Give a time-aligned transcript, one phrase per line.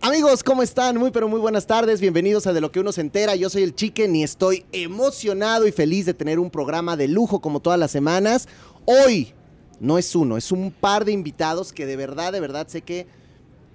[0.00, 0.96] Amigos, ¿cómo están?
[0.96, 2.00] Muy pero muy buenas tardes.
[2.00, 3.36] Bienvenidos a De lo que uno se entera.
[3.36, 7.40] Yo soy el Chicken y estoy emocionado y feliz de tener un programa de lujo
[7.40, 8.48] como todas las semanas.
[8.84, 9.32] Hoy
[9.78, 13.06] no es uno, es un par de invitados que de verdad, de verdad sé que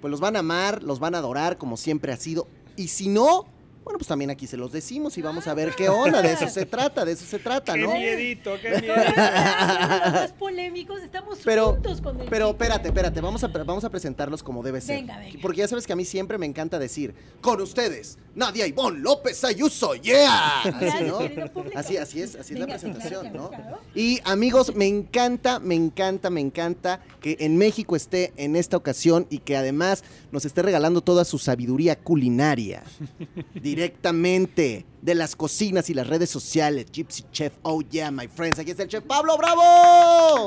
[0.02, 2.46] pues los van a amar, los van a adorar como siempre ha sido.
[2.78, 3.46] Y si no,
[3.84, 6.22] bueno, pues también aquí se los decimos y vamos a ver qué onda.
[6.22, 7.94] De eso se trata, de eso se trata, Qué ¿no?
[7.94, 8.96] miedito, qué Los miedito.
[9.16, 14.42] más polémicos estamos Pero, juntos con el pero espérate, espérate, vamos a, vamos a presentarlos
[14.42, 14.96] como debe ser.
[15.00, 15.38] Venga, venga.
[15.40, 19.42] Porque ya sabes que a mí siempre me encanta decir, con ustedes, Nadia Ivonne López
[19.42, 20.60] Ayuso, yeah.
[20.60, 21.18] Así, ¿no?
[21.74, 23.50] Así, así es, así es la presentación, ¿no?
[23.96, 29.26] Y amigos, me encanta, me encanta, me encanta que en México esté en esta ocasión
[29.28, 32.84] y que además nos esté regalando toda su sabiduría culinaria
[33.60, 36.86] directamente de las cocinas y las redes sociales.
[36.92, 38.60] Gypsy Chef, oh yeah, my friends.
[38.60, 40.46] Aquí está el chef Pablo Bravo.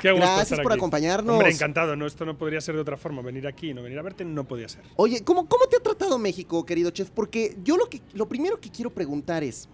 [0.00, 0.78] Qué Gracias estar por aquí.
[0.78, 1.34] acompañarnos.
[1.34, 1.96] Hombre, encantado.
[1.96, 3.22] No, esto no podría ser de otra forma.
[3.22, 4.82] Venir aquí y no venir a verte no podía ser.
[4.96, 7.10] Oye, ¿cómo, ¿cómo te ha tratado México, querido chef?
[7.10, 9.68] Porque yo lo, que, lo primero que quiero preguntar es,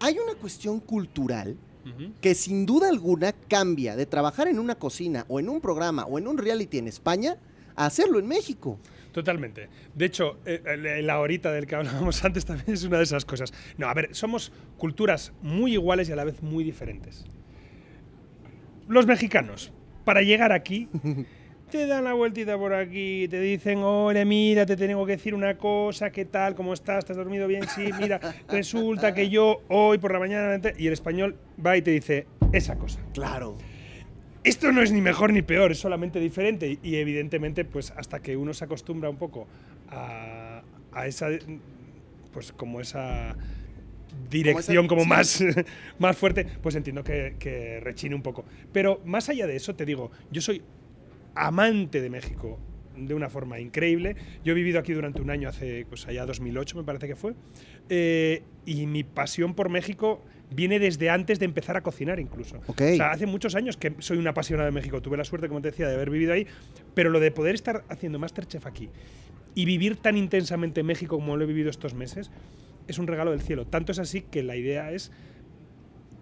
[0.00, 2.12] hay una cuestión cultural Ujú.
[2.20, 6.18] que sin duda alguna cambia de trabajar en una cocina o en un programa o
[6.18, 7.36] en un reality en España
[7.74, 8.78] a hacerlo en México.
[9.12, 9.68] Totalmente.
[9.94, 13.52] De hecho, eh, la horita del que hablábamos antes también es una de esas cosas.
[13.76, 17.24] No, a ver, somos culturas muy iguales y a la vez muy diferentes.
[18.88, 19.72] Los mexicanos,
[20.04, 20.88] para llegar aquí,
[21.70, 25.56] te dan la vueltita por aquí, te dicen, oye, mira, te tengo que decir una
[25.56, 26.54] cosa, ¿qué tal?
[26.54, 27.04] ¿Cómo estás?
[27.04, 27.66] ¿Te has dormido bien?
[27.68, 30.60] Sí, mira, resulta que yo hoy por la mañana...
[30.76, 33.00] Y el español va y te dice esa cosa.
[33.14, 33.56] Claro.
[34.44, 38.20] Esto no es ni mejor ni peor, es solamente diferente y, y evidentemente pues hasta
[38.20, 39.46] que uno se acostumbra un poco
[39.88, 41.28] a, a esa
[42.32, 43.36] pues como esa
[44.30, 45.42] dirección como, más,
[45.98, 48.44] más fuerte, pues entiendo que, que rechine un poco.
[48.72, 50.62] Pero más allá de eso, te digo, yo soy
[51.34, 52.58] amante de México
[52.96, 54.16] de una forma increíble.
[54.44, 57.34] Yo he vivido aquí durante un año, hace pues allá 2008 me parece que fue,
[57.88, 60.22] eh, y mi pasión por México
[60.54, 62.58] viene desde antes de empezar a cocinar incluso.
[62.66, 62.82] Ok.
[62.92, 65.00] O sea, hace muchos años que soy un apasionado de México.
[65.00, 66.46] Tuve la suerte, como te decía, de haber vivido ahí,
[66.94, 68.90] pero lo de poder estar haciendo Masterchef aquí
[69.54, 72.30] y vivir tan intensamente México como lo he vivido estos meses
[72.88, 73.66] es un regalo del cielo.
[73.66, 75.10] Tanto es así que la idea es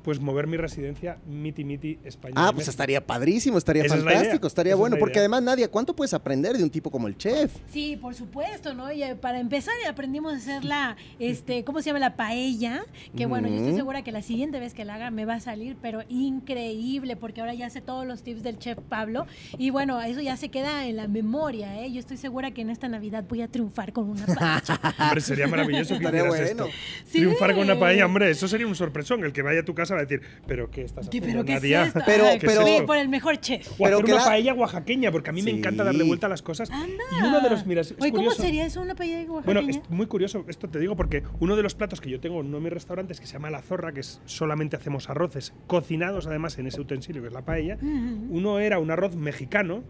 [0.03, 2.35] pues mover mi residencia miti miti España.
[2.37, 2.71] Ah, pues México.
[2.71, 4.97] estaría padrísimo, estaría Esa es fantástico, estaría esa bueno.
[4.99, 5.23] Porque idea.
[5.23, 7.53] además, Nadia, ¿cuánto puedes aprender de un tipo como el chef?
[7.71, 8.91] Sí, por supuesto, ¿no?
[8.93, 11.99] Y eh, para empezar aprendimos a hacer la, este, ¿cómo se llama?
[11.99, 12.85] La paella,
[13.17, 15.41] que bueno, yo estoy segura que la siguiente vez que la haga me va a
[15.41, 19.27] salir, pero increíble, porque ahora ya sé todos los tips del chef Pablo,
[19.59, 21.93] y bueno, eso ya se queda en la memoria, ¿eh?
[21.93, 24.63] Yo estoy segura que en esta Navidad voy a triunfar con una paella.
[24.99, 26.45] Hombre, sería maravilloso que Estaría bueno.
[26.45, 26.67] esto.
[27.05, 27.19] Sí.
[27.19, 29.25] Triunfar con una paella, hombre, eso sería un sorpresón.
[29.25, 31.45] El que vaya a tu casa va a decir, ¿pero qué estás ¿Qué- haciendo, ¿Pero
[31.45, 31.87] qué Nadia?
[31.87, 31.93] es?
[31.93, 32.87] Pero- ¿Qué es pero- esto?
[32.87, 33.67] por el mejor chef.
[33.73, 35.57] O Pero hacer que una la- paella oaxaqueña, porque a mí me Sí.
[35.59, 36.71] encanta darle vuelta a las cosas.
[36.71, 37.05] Anda.
[37.21, 38.43] Y uno de los, mira, es Oye, ¿cómo curioso.
[38.43, 39.83] sería eso una paella Bueno, oaxaqueña?
[39.85, 42.47] es muy curioso, esto te digo porque uno de los platos que yo tengo en
[42.47, 46.27] uno de mis restaurantes que se llama La Zorra, que es solamente hacemos arroces cocinados
[46.27, 48.27] además en ese utensilio que es la paella, Ujú.
[48.31, 49.83] uno era un arroz mexicano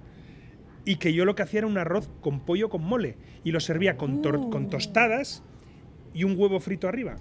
[0.85, 3.61] y que yo lo que hacía era un arroz con pollo con mole y lo
[3.61, 4.51] servía con, Uh.
[4.51, 5.43] con tostadas
[6.15, 7.17] y un huevo frito arriba.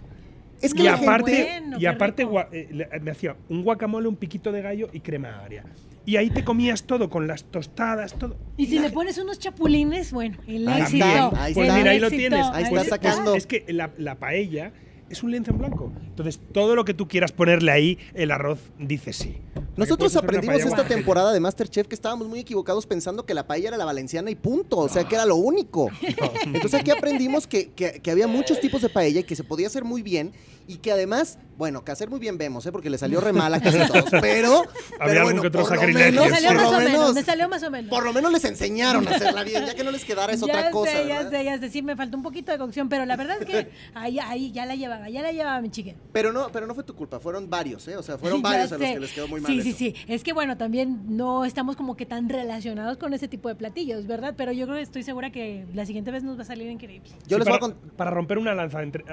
[0.62, 4.52] Es que Y aparte, bueno, y aparte eh, le- me hacía un guacamole, un piquito
[4.52, 5.64] de gallo y crema agria.
[6.06, 8.36] Y ahí te comías todo con las tostadas, todo.
[8.58, 11.06] Y si le pones unos chapulines, bueno, el Ahí éxito.
[11.06, 11.78] está, ahí Pues está.
[11.80, 12.46] mira, ahí lo tienes.
[12.52, 14.72] Ahí ahí está sacando- Es que la, la paella
[15.10, 15.92] es un lienzo en blanco.
[16.06, 19.38] Entonces, todo lo que tú quieras ponerle ahí, el arroz dice sí.
[19.76, 23.78] Nosotros aprendimos esta temporada de Masterchef que estábamos muy equivocados pensando que la paella era
[23.78, 25.90] la valenciana y punto, o sea que era lo único.
[26.46, 29.68] Entonces aquí aprendimos que, que- que había muchos tipos de paella y que se podía
[29.68, 30.34] hacer muy bien
[30.68, 32.72] y que además, bueno, que hacer muy bien vemos, ¿eh?
[32.72, 34.66] porque le salió re mal a casi todos, pero, Había
[35.00, 37.50] pero algún bueno, que otro por lo menos- Me salió más o menos, me salió
[37.50, 37.90] más o menos.
[37.90, 40.46] Por lo menos les enseñaron a hacerla bien, ya que no les quedara es ya
[40.46, 41.32] otra cosa, ya ¿verdad?
[41.32, 43.72] sé, ya sé, sí, me faltó un poquito de cocción, pero la verdad es que
[43.96, 45.96] ahí, ahí ya la llevaba, ya la llevaba mi chicken.
[46.12, 47.96] Pero no, pero no fue tu culpa, fueron varios, ¿eh?
[47.96, 48.94] O sea, fueron varios a los sé.
[48.96, 49.78] que les quedó muy mal Sí, sí, eso.
[49.78, 49.96] sí.
[50.08, 54.08] Es que bueno, también no estamos como que tan relacionados con ese tipo de platillos,
[54.08, 54.34] ¿verdad?
[54.36, 57.10] Pero yo creo que estoy segura que la siguiente vez nos va a salir increíble.
[57.28, 59.06] Yo Sí, les voy a para, para romper una lanza entre-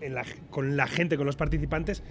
[0.00, 2.02] en la- con la gente, con los participantes,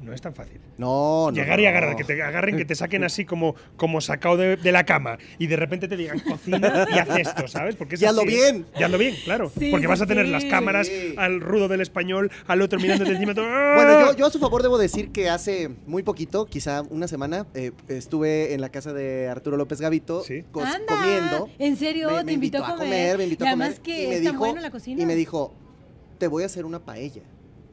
[0.00, 0.60] no es tan fácil.
[0.78, 1.36] No, no.
[1.36, 4.72] Llegar y agarrar, que te agarren, que te saquen así como, como sacado de, de
[4.72, 7.74] la cama y de repente te digan cocina y haz esto, ¿sabes?
[7.76, 8.66] Porque es Y hazlo bien.
[8.78, 9.50] Y hazlo bien, claro.
[9.58, 10.32] Sí, Porque vas a tener sí.
[10.32, 13.34] las cámaras al rudo del español, al otro mirándote encima.
[13.34, 17.08] todo, Bueno, yo, yo a su favor debo decir que hace muy poquito, quizá una
[17.08, 20.44] semana, eh, estuve en la casa de Arturo López Gavito Sí.
[20.54, 21.48] Anda, comiendo.
[21.58, 22.10] ¿En serio?
[22.10, 23.18] Me- ¿Te me invitó a comer?
[23.18, 23.64] me invitó y a comer.
[23.66, 25.02] además que y me es tan dijo, bueno la cocina.
[25.02, 25.54] Y me dijo,
[26.18, 27.22] te voy a hacer una paella.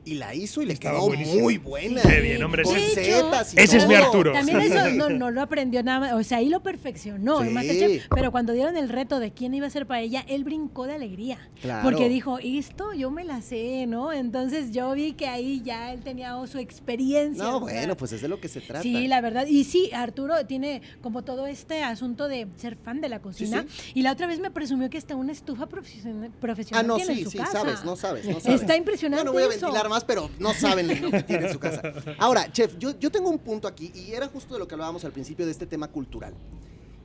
[0.05, 1.41] Y la hizo y le Estaba quedó buenísimo.
[1.41, 2.01] muy buena.
[2.03, 3.95] Qué bien, hombre, Con ese- setas y Ese es mi.
[3.95, 4.33] Arturo.
[4.33, 7.49] También eso no, no lo aprendió nada más, o sea, ahí lo perfeccionó Sí.
[7.49, 10.85] Masterchef, pero cuando dieron el reto de quién iba a ser para ella, él brincó
[10.85, 11.81] de alegría, Claro.
[11.83, 14.13] porque dijo, esto yo me la sé, ¿no?
[14.13, 17.43] Entonces yo vi que ahí ya él tenía su experiencia.
[17.43, 18.83] No, bueno, pues es de lo que se trata.
[18.83, 19.47] Sí, la verdad.
[19.47, 23.65] Y sí, Arturo tiene como todo este asunto de ser fan de la cocina.
[23.67, 26.95] Sí, Y la otra vez me presumió que está una estufa profesional, profesional Ah, no,
[26.97, 27.51] tiene en sí, su sí, casa.
[27.53, 28.61] sabes, no sabes, no sabes.
[28.61, 29.65] Está impresionante No, no voy a eso.
[29.67, 31.81] ventilar más, pero no saben lo que tiene en su casa.
[32.17, 35.05] Ahora, chef, yo, yo tengo un punto aquí, y era justo de lo que hablábamos
[35.05, 36.33] al principio de este tema cultural.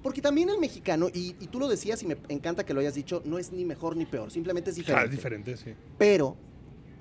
[0.03, 2.95] Porque también el mexicano, y, y tú lo decías y me encanta que lo hayas
[2.95, 5.53] dicho, no es ni mejor ni peor, simplemente es Claro, diferente.
[5.53, 5.95] es diferente, sí.
[5.99, 6.37] Pero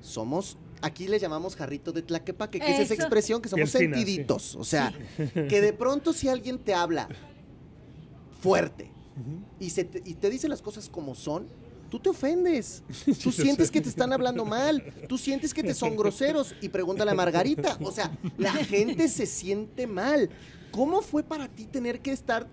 [0.01, 4.55] somos, aquí le llamamos jarrito de tlaquepaque, que es esa expresión que somos sentiditos.
[4.55, 4.93] O sea,
[5.33, 7.07] que de pronto si alguien te habla
[8.41, 8.91] fuerte
[9.59, 11.47] y, se te, y te dice las cosas como son,
[11.89, 12.83] tú te ofendes.
[13.23, 14.83] Tú sientes que te están hablando mal.
[15.07, 16.55] Tú sientes que te son groseros.
[16.61, 17.77] Y pregúntale a Margarita.
[17.81, 20.29] O sea, la gente se siente mal.
[20.71, 22.47] ¿Cómo fue para ti tener que estar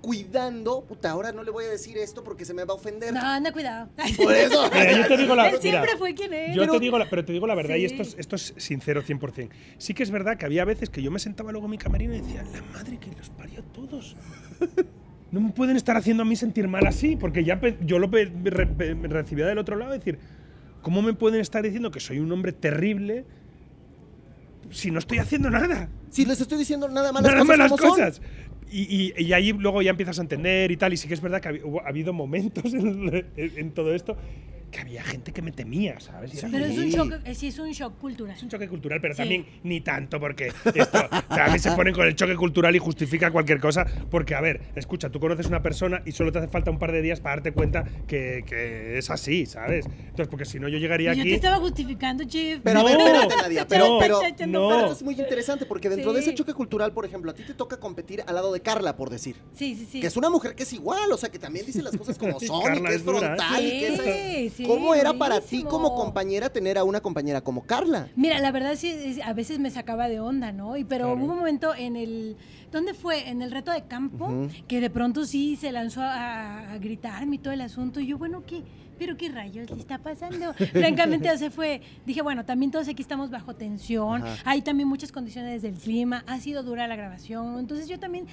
[0.00, 0.82] cuidando?
[0.82, 3.12] Puta, ahora no le voy a decir esto porque se me va a ofender.
[3.14, 3.88] No, anda, cuidado.
[4.16, 4.68] Por eso.
[4.72, 6.54] Mira, yo te digo la Él siempre mira, fue quien es.
[6.54, 8.54] Yo pero- te digo la, pero te digo la verdad, y esto es, esto es
[8.56, 9.50] sincero 100%.
[9.78, 12.14] Sí que es verdad que había veces que yo me sentaba luego en mi camerino
[12.14, 14.16] y decía, la madre que los parió a todos.
[15.32, 18.30] No me pueden estar haciendo a mí sentir mal así, porque ya yo lo re-
[19.02, 20.18] recibía del otro lado, decir,
[20.82, 23.24] ¿cómo me pueden estar diciendo que soy un hombre terrible
[24.70, 25.88] si no estoy haciendo nada?
[26.10, 28.04] Si les estoy diciendo nada más las Nada cosas más las como son.
[28.04, 28.22] cosas.
[28.72, 30.92] Y, y- y ahí luego ya empiezas a entender y tal.
[30.92, 34.16] Y sí que es verdad que ha, habido momentos en, en- en todo esto
[34.70, 36.32] que había gente que me temía, ¿sabes?
[36.50, 38.36] Pero es un shock, eh, sí, es un shock cultural.
[38.36, 39.18] es un choque cultural, pero Sí.
[39.18, 40.98] también ni tanto, porque esto,
[41.52, 45.10] mí se ponen con el choque cultural y justifica cualquier cosa, porque, a ver, escucha,
[45.10, 47.52] tú conoces una persona y solo te hace falta un par de días para darte
[47.52, 49.86] cuenta que, que es así, ¿sabes?
[49.86, 51.30] Entonces, porque si no, yo llegaría Yo aquí.
[51.30, 52.60] te estaba justificando, Chief.
[52.62, 53.06] Pero a ver, No.
[53.06, 53.66] espérate, Nadia.
[53.66, 54.14] Pero, No, pero,
[54.46, 54.68] no.
[54.68, 56.28] pero esto es muy interesante porque dentro de Sí.
[56.30, 59.10] ese choque cultural, por ejemplo, a ti te toca competir al lado de Carla, por
[59.10, 59.36] decir.
[59.54, 60.00] Sí, sí, sí.
[60.00, 62.38] Que es una mujer que es igual, o sea, que también dice las cosas como
[62.40, 63.20] son y que es dura, ¿eh?
[63.36, 63.88] frontal y que
[64.46, 68.08] es- Sí, ¿Cómo era para ti como compañera tener a una compañera como Carla?
[68.16, 70.76] Mira, la verdad sí, a veces me sacaba de onda, ¿no?
[70.76, 71.20] Y pero Claro.
[71.24, 72.36] hubo un momento en el
[72.70, 73.28] ¿dónde fue?
[73.28, 77.38] En el reto de campo que de pronto sí se lanzó a, a gritarme y
[77.38, 78.62] todo el asunto y yo, bueno, ¿qué?
[78.98, 80.52] Pero qué rayos le está pasando.
[80.72, 84.42] Francamente, o sea, fue, dije, bueno, también todos aquí estamos bajo tensión, Ajá.
[84.44, 88.26] hay también muchas condiciones del clima, ha sido dura la grabación, entonces yo también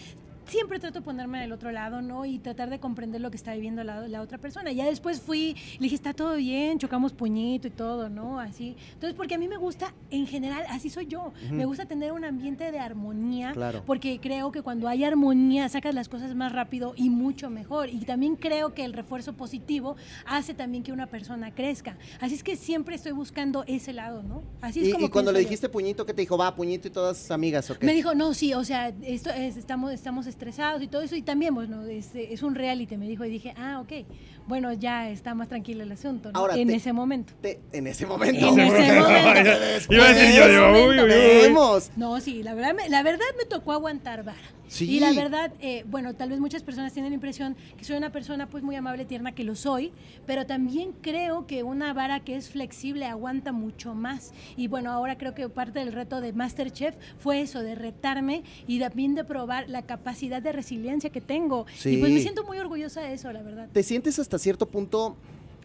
[0.48, 2.26] siempre trato de ponerme del otro lado, ¿no?
[2.26, 4.72] Y tratar de comprender lo que está viviendo la, la otra persona.
[4.72, 8.40] Ya después fui, le dije, está todo bien, chocamos puñito y todo, ¿no?
[8.40, 8.76] Así.
[8.94, 11.34] Entonces, porque a mí me gusta, en general, así soy yo.
[11.52, 13.84] Me gusta tener un ambiente de armonía, Claro.
[13.86, 17.90] porque creo que cuando hay armonía sacas las cosas más rápido y mucho mejor.
[17.90, 19.96] Y también creo que el refuerzo positivo
[20.26, 21.98] hace también que una persona crezca.
[22.20, 24.44] Así es que siempre estoy buscando ese lado, ¿no?
[24.62, 25.44] Así es Y, como y cuando le yo.
[25.46, 26.38] dijiste puñito, ¿qué te dijo?
[26.38, 27.86] Va, puñito y todas sus amigas, ¿o qué?
[27.86, 31.24] Me dijo, no, sí, o sea, esto es, estamos, estamos estresados y todo eso, y
[31.24, 34.06] también, bueno, es, es un reality, me dijo, y dije, ah, ok,
[34.48, 36.40] bueno, ya está más tranquilo el asunto, ¿no?
[36.40, 37.34] Ahora, en te- ese momento.
[37.42, 38.48] Te- en ese momento.
[38.48, 39.94] En ese momento.
[39.94, 41.08] Iba a decir yo, digo, uy, uy, uy.
[41.44, 41.92] Vemos.
[41.96, 44.38] No, sí, la verdad, me, la verdad me tocó aguantar vara.
[44.70, 44.84] Sí.
[44.98, 48.12] Y la verdad, eh, bueno, tal vez muchas personas tienen la impresión que soy una
[48.12, 49.94] persona pues muy amable, tierna, que lo soy,
[50.26, 54.34] pero también creo que una vara que es flexible aguanta mucho más.
[54.58, 58.80] Y bueno, ahora creo que parte del reto de Masterchef fue eso, de retarme y
[58.82, 61.66] también de probar la capacidad de resiliencia que tengo.
[61.78, 61.92] Sí.
[61.92, 63.70] Y pues me siento muy orgullosa de eso, la verdad.
[63.72, 65.16] ¿Te sientes hasta cierto punto...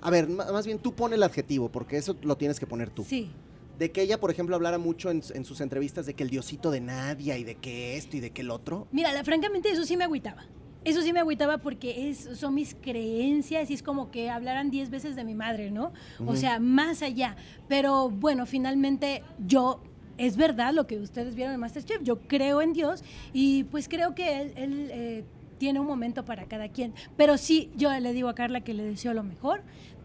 [0.04, 3.04] A ver, más bien tú pone el adjetivo, porque eso lo tienes que poner tú.
[3.04, 3.30] Sí.
[3.78, 6.72] De que ella, por ejemplo, hablara mucho en, en sus entrevistas de que el diosito
[6.72, 8.88] de Nadia y de que esto y de que el otro.
[8.90, 10.44] Mira, la- francamente eso sí me agüitaba.
[10.84, 14.90] Eso sí me agüitaba porque es, son mis creencias y es como que hablaran 10
[14.90, 15.92] veces de mi madre, ¿no?
[16.26, 17.36] O sea, más allá.
[17.68, 19.80] Pero bueno, finalmente yo,
[20.18, 24.16] es verdad lo que ustedes vieron en Masterchef, yo creo en Dios y pues creo
[24.16, 25.24] que él, él, eh,
[25.62, 26.92] tiene un momento para cada quien.
[27.16, 29.62] Pero sí, yo le digo a Carla que le deseo lo mejor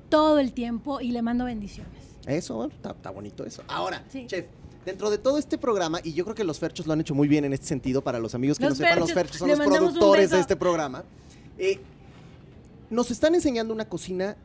[0.07, 1.93] todo el tiempo y le mando bendiciones.
[2.27, 3.63] Eso, bueno, está, está bonito eso.
[3.67, 4.25] Ahora, Sí.
[4.27, 4.45] chef,
[4.85, 7.27] dentro de todo este programa, y yo creo que los Ferchos lo han hecho muy
[7.27, 9.59] bien en este sentido, para los amigos que Los no sepan, los Ferchos, son los
[9.59, 11.03] productores de este programa.
[11.57, 11.79] eh,
[12.91, 14.37] nos están enseñando una cocina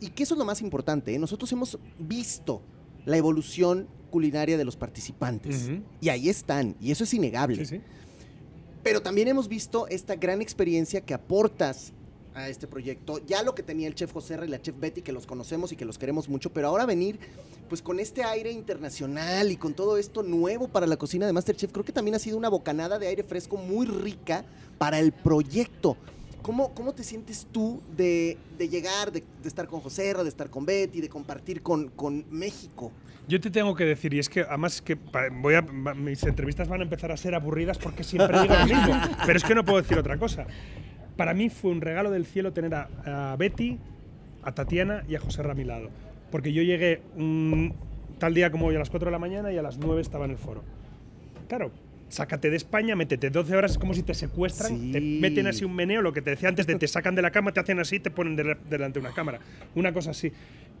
[0.00, 1.12] y que eso es lo más importante.
[1.12, 1.18] ¿eh?
[1.18, 2.62] Nosotros hemos visto
[3.06, 5.68] la evolución culinaria de los participantes.
[6.00, 7.56] Y ahí están, y eso es innegable.
[7.66, 7.80] Sí, sí.
[8.82, 11.92] Pero también hemos visto esta gran experiencia que aportas
[12.34, 13.20] a este proyecto.
[13.26, 15.76] Ya lo que tenía el chef José y la chef Betty, que los conocemos y
[15.76, 17.18] que los queremos mucho, pero ahora venir
[17.68, 21.70] pues con este aire internacional y con todo esto nuevo para la cocina de Masterchef,
[21.70, 24.44] creo que también ha sido una bocanada de aire fresco muy rica
[24.78, 25.96] para el proyecto.
[26.42, 30.50] ¿Cómo, cómo te sientes tú de, de llegar, de, de estar con José, de estar
[30.50, 32.92] con Betty, de compartir con, con México?
[33.28, 34.98] Yo te tengo que decir, y es que además que
[35.40, 39.00] voy a, mis entrevistas van a empezar a ser aburridas porque siempre digo lo mismo,
[39.26, 40.46] pero es que no puedo decir otra cosa.
[41.16, 43.78] Para mí fue un regalo del cielo tener a, a Betty,
[44.42, 45.90] a Tatiana y a José Ramilado,
[46.32, 47.74] porque yo llegué un
[48.18, 50.24] tal día como hoy a las 4 de la mañana y a las 9 estaba
[50.24, 50.64] en el foro.
[51.48, 51.70] Claro,
[52.10, 54.92] sácate de España, métete 12 horas, es como si te secuestran, Sí.
[54.92, 57.30] te meten así un meneo, lo que te decía antes, de te sacan de la
[57.30, 59.38] cama, te hacen así te ponen de- delante de una cámara.
[59.74, 60.32] Una cosa así.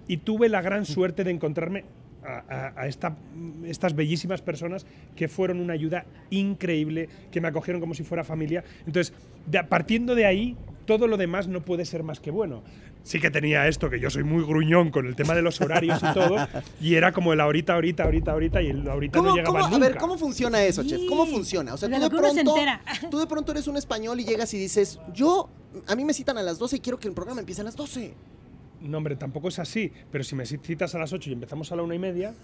[0.08, 1.84] Y tuve la gran suerte de encontrarme
[2.22, 2.44] a,
[2.76, 3.16] a- a esta-
[3.64, 4.84] estas bellísimas personas
[5.16, 8.62] que fueron una ayuda increíble, que me acogieron como si fuera familia.
[8.86, 9.14] Entonces,
[9.46, 12.62] de- partiendo de ahí, todo lo demás no puede ser más que bueno.
[13.02, 15.98] Sí que tenía esto, que yo soy muy gruñón con el tema de los horarios
[16.02, 16.36] y todo,
[16.80, 19.70] y era como el ahorita, ahorita, ahorita, ahorita, y el ahorita ¿Cómo, no llegaba cómo-
[19.72, 19.86] nunca.
[19.86, 21.00] a ver, ¿cómo funciona eso, chef?
[21.08, 21.32] ¿Cómo Sí.
[21.32, 21.74] funciona?
[21.74, 22.82] O sea, tú de, se pronto, entera.
[23.10, 25.48] tú de pronto eres un español y llegas y dices, yo,
[25.88, 27.74] a mí me citan a las 12 y quiero que el programa empiece a las
[27.74, 28.12] 12.
[28.82, 29.92] No, hombre, tampoco es así.
[30.12, 32.34] Pero si me citas a las 8 y empezamos a la una y media,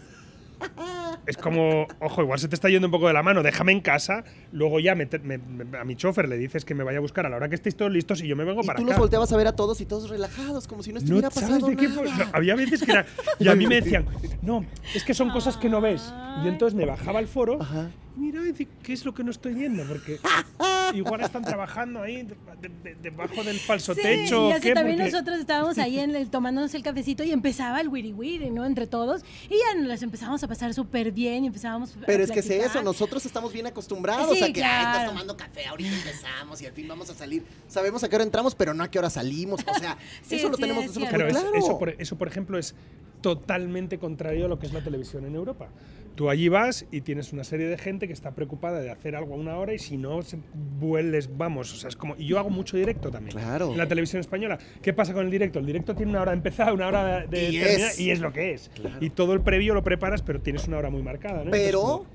[1.26, 3.80] es como, ojo, igual se te está yendo un poco de la mano, déjame en
[3.80, 7.00] casa, luego ya me me- me- a mi chofer le dices que me vaya a
[7.00, 8.82] buscar a la hora que estéis todos listos y yo me vengo Y para tú
[8.84, 8.92] acá.
[8.92, 11.48] los volteabas a ver a todos y todos relajados, como si no No estuviera sabes
[11.48, 12.02] pasando de qué nada.
[12.02, 13.06] no, había veces que era.
[13.38, 14.06] Y a mí me decían,
[14.42, 16.12] no, es que son cosas que no ves.
[16.44, 17.58] Y entonces me bajaba al foro.
[17.60, 17.90] Ajá.
[18.16, 18.40] Mira,
[18.82, 19.84] ¿qué es lo que no estoy viendo?
[19.86, 20.18] Porque
[20.94, 24.48] igual están trabajando ahí de- de- de- debajo del falso Sí, techo.
[24.48, 27.88] y así también Porque- nosotros estábamos ahí en el, tomándonos el cafecito y empezaba el
[27.88, 28.64] wiri wiri, ¿no?
[28.64, 29.22] Entre todos.
[29.50, 32.38] Y ya nos las empezamos a pasar súper bien y empezábamos a Pero es que
[32.40, 35.10] es eso, nosotros estamos bien acostumbrados Sí, a que "Ay, estás claro.
[35.10, 37.44] tomando café, ahorita empezamos y al fin vamos a salir.
[37.68, 39.60] Sabemos a qué hora entramos, pero no a qué hora salimos.
[39.66, 41.54] O sea, Sí, eso lo tenemos es nosotros es- claro.
[41.54, 42.74] eso, por, eso, por ejemplo, es
[43.20, 45.68] totalmente contrario a lo que es la televisión en Europa.
[46.16, 49.34] Tú allí vas y tienes una serie de gente que está preocupada de hacer algo
[49.34, 50.38] a una hora y si no, se
[50.80, 52.16] vuelves, vamos, o sea, es como...
[52.16, 53.36] Y yo hago mucho directo también.
[53.36, 53.70] Claro.
[53.72, 54.56] En la televisión española.
[54.80, 55.58] ¿Qué pasa con el directo?
[55.58, 58.00] El directo tiene una hora de empezar, una hora de Y terminar es.
[58.00, 58.70] y es lo que es.
[58.74, 58.96] Claro.
[59.00, 62.06] Y todo el previo lo preparas, pero tienes una hora muy marcada, Pero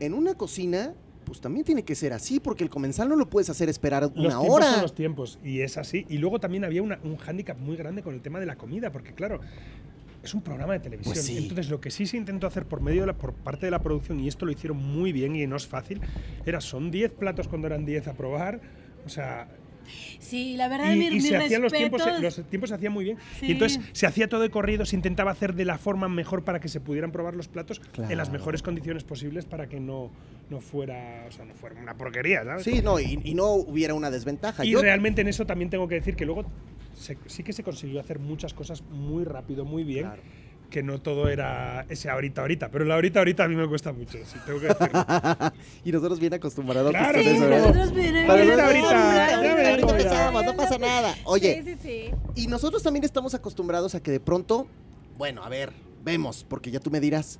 [0.00, 0.92] en una cocina,
[1.24, 4.12] pues también tiene que ser así, porque el comensal no lo puedes hacer esperar Los
[4.16, 4.66] una tiempos hora.
[4.72, 6.04] son los tiempos, y es así.
[6.08, 8.90] Y luego también había una- un hándicap muy grande con el tema de la comida,
[8.90, 9.38] porque claro,
[10.24, 11.14] es un programa de televisión.
[11.14, 11.36] Pues sí.
[11.38, 13.80] Entonces, lo que sí se intentó hacer por medio de la, por parte de la
[13.82, 16.00] producción, y esto lo hicieron muy bien y no es fácil,
[16.46, 18.60] era son 10 platos cuando eran 10 a probar.
[19.06, 19.48] O sea,
[20.18, 23.04] Sí, la verdad, y, mi, y se hacían los tiempos, los tiempos se hacían muy
[23.04, 23.18] bien.
[23.38, 23.48] Sí.
[23.48, 26.58] Y entonces se hacía todo de corrido, se intentaba hacer de la forma mejor para
[26.58, 28.32] que se pudieran probar los platos en las Claro.
[28.32, 30.10] mejores condiciones posibles para que no,
[30.48, 32.64] no fuera, o sea, no fuera una porquería, ¿sabes?
[32.64, 34.64] Sí, no, y, y no hubiera una desventaja.
[34.64, 36.46] Y Yo- realmente en eso también tengo que decir que luego
[36.94, 40.04] se- sí que se consiguió hacer muchas cosas muy rápido, muy bien.
[40.06, 40.22] Claro.
[40.70, 42.68] Que no todo era ese ahorita, ahorita.
[42.70, 45.04] Pero el ahorita, ahorita a mí me cuesta mucho, sí, tengo que decirlo.
[45.84, 49.90] y nosotros bien acostumbrados Claro, con Sí, eso, nosotros bien- ahorita, ahorita ya.
[49.90, 51.14] empezamos, no pasa nada.
[51.24, 52.42] Oye, Sí, sí, sí.
[52.42, 54.66] y nosotros también estamos acostumbrados a que de pronto,
[55.16, 55.72] bueno, a ver,
[56.02, 57.38] vemos, porque ya tú me dirás,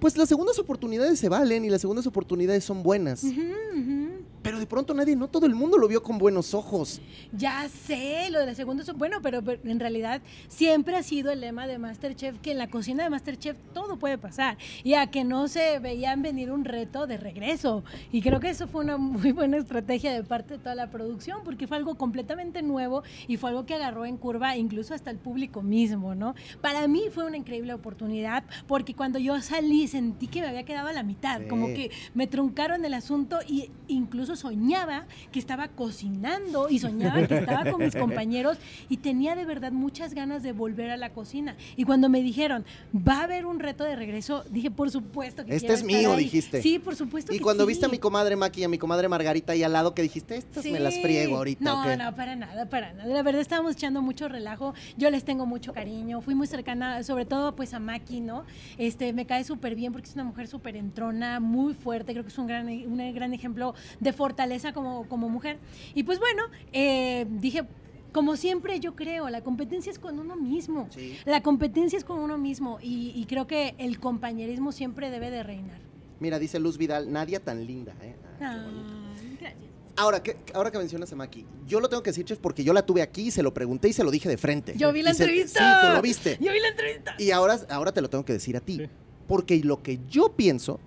[0.00, 3.22] pues las segundas oportunidades se valen y las segundas oportunidades son buenas.
[3.22, 3.40] Ujú,
[3.76, 4.01] ujú.
[4.42, 7.00] Pero de pronto nadie, no todo el mundo lo vio con buenos ojos.
[7.32, 11.30] Ya sé, lo de la segunda son bueno, pero, pero en realidad siempre ha sido
[11.30, 15.06] el lema de Masterchef que en la cocina de Masterchef todo puede pasar y a
[15.08, 17.84] que no se veían venir un reto de regreso.
[18.10, 21.40] Y creo que eso fue una muy buena estrategia de parte de toda la producción
[21.44, 25.18] porque fue algo completamente nuevo y fue algo que agarró en curva incluso hasta el
[25.18, 26.34] público mismo, ¿no?
[26.60, 30.88] Para mí fue una increíble oportunidad porque cuando yo salí sentí que me había quedado
[30.88, 31.46] a la mitad, Sí.
[31.48, 37.38] como que me truncaron el asunto y incluso soñaba que estaba cocinando y soñaba que
[37.38, 38.58] estaba con mis compañeros
[38.88, 41.56] y tenía de verdad muchas ganas de volver a la cocina.
[41.76, 42.64] Y cuando me dijeron,
[42.96, 46.24] va a haber un reto de regreso, dije, por supuesto que Este es mío, ahí".
[46.24, 46.62] dijiste.
[46.62, 47.68] Sí, por supuesto Y que cuando sí.
[47.68, 50.36] viste a mi comadre Maki y a mi comadre Margarita ahí al lado, que dijiste,
[50.36, 51.64] estas me las friego ahorita.
[51.64, 53.06] No, ¿o qué?" no, para nada, para nada.
[53.08, 54.74] La verdad estábamos echando mucho relajo.
[54.96, 56.20] Yo les tengo mucho cariño.
[56.20, 58.44] Fui muy cercana, sobre todo pues a Maki, ¿no?
[58.78, 62.12] Este, me cae súper bien porque es una mujer súper entrona, muy fuerte.
[62.12, 65.58] Creo que es un gran, un gran ejemplo de fortaleza como, como mujer.
[65.94, 67.64] Y pues bueno, eh, dije,
[68.12, 70.86] como siempre yo creo, la competencia es con uno mismo.
[70.90, 71.16] Sí.
[71.24, 75.42] La competencia es con uno mismo y, y creo que el compañerismo siempre debe de
[75.42, 75.80] reinar.
[76.20, 78.14] Mira, dice Luz Vidal, Nadia tan linda, ¿eh?
[78.40, 79.62] Ah, qué Ah, gracias.
[79.96, 82.72] Ahora que, ahora que mencionas a Maki, yo lo tengo que decir, chef, porque yo
[82.72, 84.74] la tuve aquí, se lo pregunté y se lo dije de frente.
[84.76, 85.60] Yo vi la Y se- entrevista.
[85.80, 86.38] Sí, tú lo viste.
[86.40, 87.14] Yo vi la entrevista.
[87.18, 88.76] Y ahora, ahora te lo tengo que decir a ti.
[88.78, 88.86] Sí.
[89.26, 90.78] Porque lo que yo pienso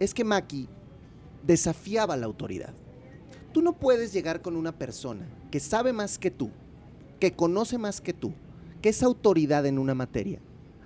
[0.00, 0.68] es que Maki
[1.48, 2.74] desafiaba la autoridad.
[3.52, 6.50] Tú no puedes llegar con una persona que sabe más que tú,
[7.18, 8.32] que conoce más que tú,
[8.82, 10.40] que es autoridad en una materia,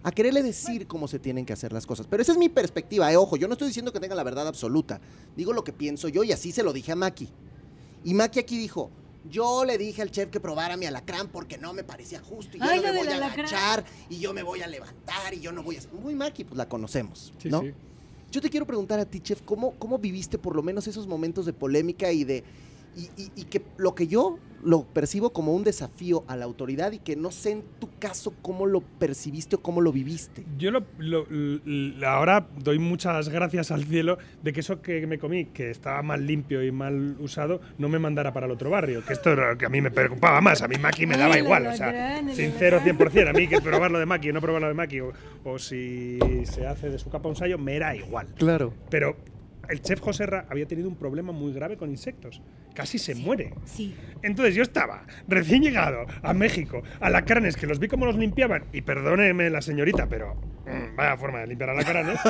[0.04, 2.07] a quererle decir cómo se tienen que hacer las cosas.
[2.09, 4.47] Pero esa es mi perspectiva, eh, ojo, yo no estoy diciendo que tenga la verdad
[4.47, 5.00] absoluta,
[5.37, 7.28] digo lo que pienso yo y así se lo dije a Maki.
[8.04, 8.88] Y Maki aquí dijo,
[9.28, 12.61] yo le dije al chef que probara mi alacrán porque no me parecía justo y
[12.61, 15.40] yo Ay, no lo me voy a agachar y yo me voy a levantar y
[15.40, 15.81] yo no voy a...
[16.00, 17.62] Muy Maki, pues la conocemos, Sí, ¿no?
[17.62, 17.75] sí.
[18.32, 21.44] Yo te quiero preguntar a ti, chef, ¿cómo, cómo viviste por lo menos esos momentos
[21.44, 22.42] de polémica y de...
[22.96, 26.99] Y, y- que lo que yo lo percibo como un desafío a la autoridad y
[26.99, 30.45] que no sé en tu caso cómo lo percibiste o cómo lo viviste.
[30.59, 35.47] Yo lo, lo- ahora doy muchas gracias al cielo de que eso que me comí,
[35.47, 39.04] que estaba mal limpio y mal usado, no me mandara para el otro barrio.
[39.04, 40.62] Que esto era lo que a mí me preocupaba más.
[40.62, 41.66] A mí Maki me daba igual.
[41.66, 42.99] O sea, sincero alacrán.
[42.99, 43.28] 100%.
[43.28, 45.12] A mí que probarlo de Maki o no probarlo de Maki, o,
[45.45, 48.28] o si se hace de su capa un sallo, me era igual.
[48.37, 48.73] Claro.
[48.90, 49.16] Pero
[49.73, 52.41] el chef Joserra había tenido un problema muy grave con insectos.
[52.75, 53.55] Casi se muere.
[53.64, 53.95] Sí.
[54.23, 58.83] Entonces yo estaba recién llegado a México, alacranes, que los vi como los limpiaban, y
[58.83, 60.35] perdóneme la señorita, pero
[60.67, 62.19] mm, vaya forma de limpiar alacranes.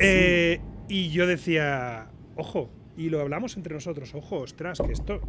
[0.00, 5.20] Eh, y yo decía, ojo, y lo hablamos entre nosotros, ojo, ostras, que esto...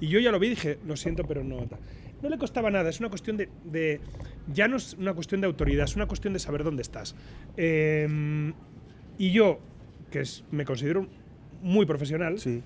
[0.00, 1.58] Y yo ya lo vi y dije, lo siento, pero no...
[1.68, 1.78] ta".
[2.22, 4.00] No le costaba nada, es una cuestión de, de-
[4.52, 7.14] Ya no es una cuestión de autoridad, es una cuestión de saber dónde estás.
[7.56, 8.52] Eh,
[9.16, 9.60] y yo,
[10.10, 11.06] que es- me considero
[11.62, 12.62] muy profesional, Sí.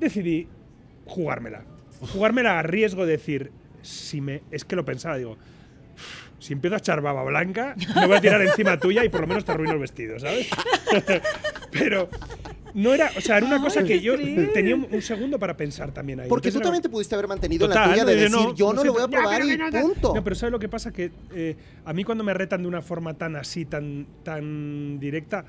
[0.00, 0.48] decidí
[1.06, 1.64] jugármela.
[2.12, 3.50] Jugármela a riesgo de decir,
[3.82, 5.36] si me, es que lo pensaba, digo,
[6.38, 9.26] si empiezo a echar baba blanca, me voy a tirar encima tuya y por lo
[9.26, 10.48] menos te arruino el vestido, ¿sabes?
[11.70, 12.08] Pero
[12.74, 14.14] no era, o sea, era una Ay, cosa que yo
[14.52, 16.28] tenía un, un segundo para pensar también ahí.
[16.28, 18.36] Porque tú Entonces era- también te pudiste haber mantenido Total, en la tuya de no,
[18.38, 19.70] decir, no, yo no sé, lo voy a probar y no.
[19.70, 20.14] punto.
[20.14, 20.92] No, pero ¿sabes lo que pasa?
[20.92, 25.44] Que eh, a mí cuando me retan de una forma tan así, tan, tan directa,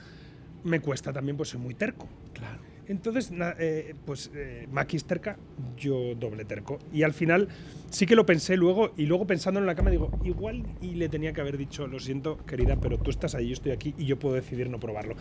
[0.67, 2.07] me cuesta también, pues soy muy terco.
[2.33, 2.59] Claro.
[2.89, 5.37] Entonces, na- eh, pues eh, Maki es terca,
[5.77, 6.79] yo doble terco.
[6.93, 7.49] Y al final
[7.89, 11.09] sí que lo pensé luego, y luego pensando en la cama digo, igual y le
[11.09, 14.05] tenía que haber dicho, lo siento, querida, pero tú estás ahí, yo estoy aquí y
[14.05, 15.15] yo puedo decidir no probarlo.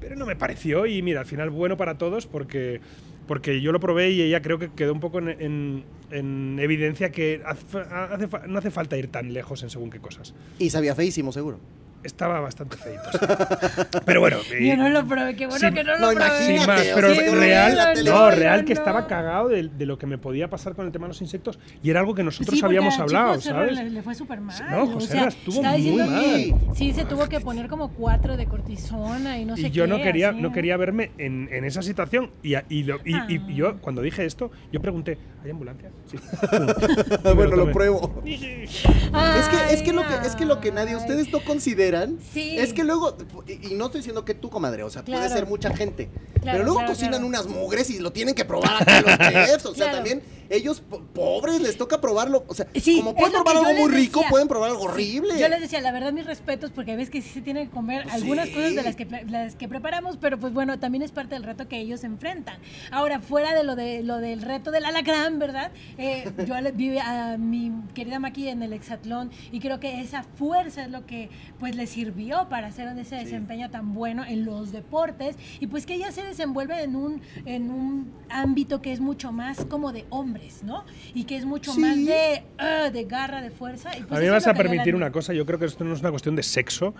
[0.00, 2.80] Pero no me pareció, y mira, al final bueno para todos porque,
[3.26, 7.10] porque yo lo probé y ella creo que quedó un poco en, en- en evidencia
[7.10, 10.32] que hace- hace fa- no hace falta ir tan lejos en según qué cosas.
[10.60, 11.58] Y sabía feísimo, seguro.
[12.02, 13.02] Estaba bastante feito.
[14.06, 14.38] Pero bueno.
[14.58, 16.46] y- Yo no lo probé, qué bueno Sí, que no no, lo probé.
[16.46, 18.80] sin más, pero real, no, no, real no, que no.
[18.80, 21.58] estaba cagado de, de lo que me podía pasar con el tema de los insectos
[21.82, 23.74] y era algo que nosotros Sí, habíamos hablado, Chico ¿sabes?
[23.76, 24.56] Le, le fue súper mal.
[24.70, 26.08] No, José o sea, Serra estuvo muy mal.
[26.10, 29.84] que sí se tuvo que poner como cuatro de cortisona y no sé y yo
[29.84, 29.88] qué.
[29.90, 32.30] no quería, así, no quería verme en, en esa situación.
[32.42, 33.54] Y, a- y, lo- y- y- y Ah.
[33.54, 35.90] yo, cuando dije esto, yo pregunté, ¿hay ambulancia?
[36.06, 36.16] Sí.
[37.34, 38.22] bueno, lo pruebo.
[38.30, 41.89] Es que, es que lo que es que lo que nadie ustedes no consideran
[42.32, 42.58] Sí.
[42.58, 45.46] es que luego y, y no estoy diciendo que tú comadre, o sea, puede ser
[45.46, 46.08] mucha gente,
[46.40, 49.66] Claro, pero luego claro, cocinan unas mugres y lo tienen que probar acá los chefs,
[49.66, 53.56] o sea, también ellos po- pobres les toca probarlo, o sea, Sí, como pueden probar
[53.56, 54.30] algo muy rico, decía.
[54.30, 55.38] pueden probar algo horrible.
[55.38, 58.02] Yo les decía, la verdad, mis respetos, porque ves que sí se tienen que comer
[58.02, 58.54] Pues algunas sí.
[58.54, 61.68] cosas de las que, las que preparamos, pero pues bueno, también es parte del reto
[61.68, 62.58] que ellos enfrentan.
[62.90, 65.70] Ahora, fuera de lo, de, lo del reto del alacrán, ¿verdad?
[65.98, 70.22] Eh, yo le- vi a mi querida Maki en el hexatlón y creo que esa
[70.24, 74.72] fuerza es lo que pues le sirvió para hacer ese desempeño tan bueno en los
[74.72, 79.30] deportes y pues que ella se desenvuelve en un, en un ámbito que es mucho
[79.32, 80.04] más como de
[80.40, 80.84] hombres, ¿no?
[81.14, 81.80] Y que es mucho Sí.
[81.80, 83.96] más de, ah, de garra, de fuerza.
[83.96, 85.92] y, pues, a mí me vas a permitir una cosa, yo creo que esto no
[85.94, 86.94] es una cuestión de sexo.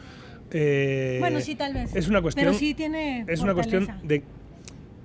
[0.53, 1.95] eh, Bueno, sí, tal vez.
[1.95, 2.47] Es una cuestión.
[2.47, 3.25] Pero sí tiene.
[3.29, 4.25] es una cuestión de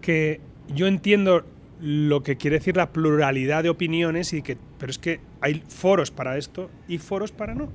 [0.01, 0.41] que
[0.73, 1.45] yo entiendo
[1.79, 6.09] lo que quiere decir la pluralidad de opiniones y que pero es que hay foros
[6.09, 7.67] para esto y foros para no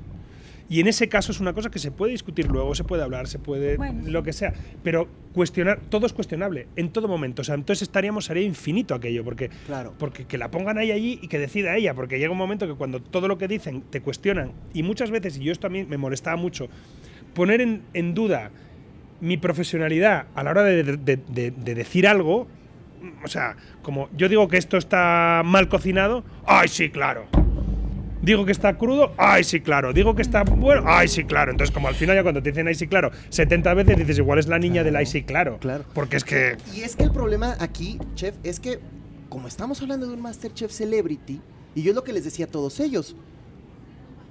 [0.71, 3.27] y en ese caso es una cosa que se puede discutir luego se puede hablar
[3.27, 7.45] se puede Bueno, lo que sea pero cuestionar todo es cuestionable en todo momento o
[7.45, 9.93] sea entonces estaríamos sería infinito aquello porque Claro.
[9.99, 12.75] porque que la pongan ahí allí y que decida ella porque llega un momento que
[12.75, 15.85] cuando todo lo que dicen te cuestionan y muchas veces y yo esto a mí
[15.85, 16.69] me molestaba mucho
[17.35, 18.51] poner en, en duda
[19.21, 20.97] mi profesionalidad a la hora de, de-
[21.29, 22.49] de- de decir algo,
[23.23, 27.27] o sea, como yo digo que esto está mal cocinado, ¡ay, sí, claro!
[28.23, 29.93] Digo que está crudo, ¡ay, sí, claro!
[29.93, 31.51] Digo que está bueno, ¡ay, sí, claro!
[31.51, 33.11] Entonces, como al final ya cuando te dicen ¡ay, sí, claro!
[33.31, 35.59] 70 veces dices, igual es la niña del ¡ay, sí, claro!
[35.59, 35.85] claro.
[35.95, 36.57] Porque es que...
[36.75, 38.79] Y es que el problema aquí, chef, es que
[39.31, 41.41] como estamos hablando de un Masterchef Celebrity,
[41.75, 43.17] y yo es lo que les decía a todos ellos,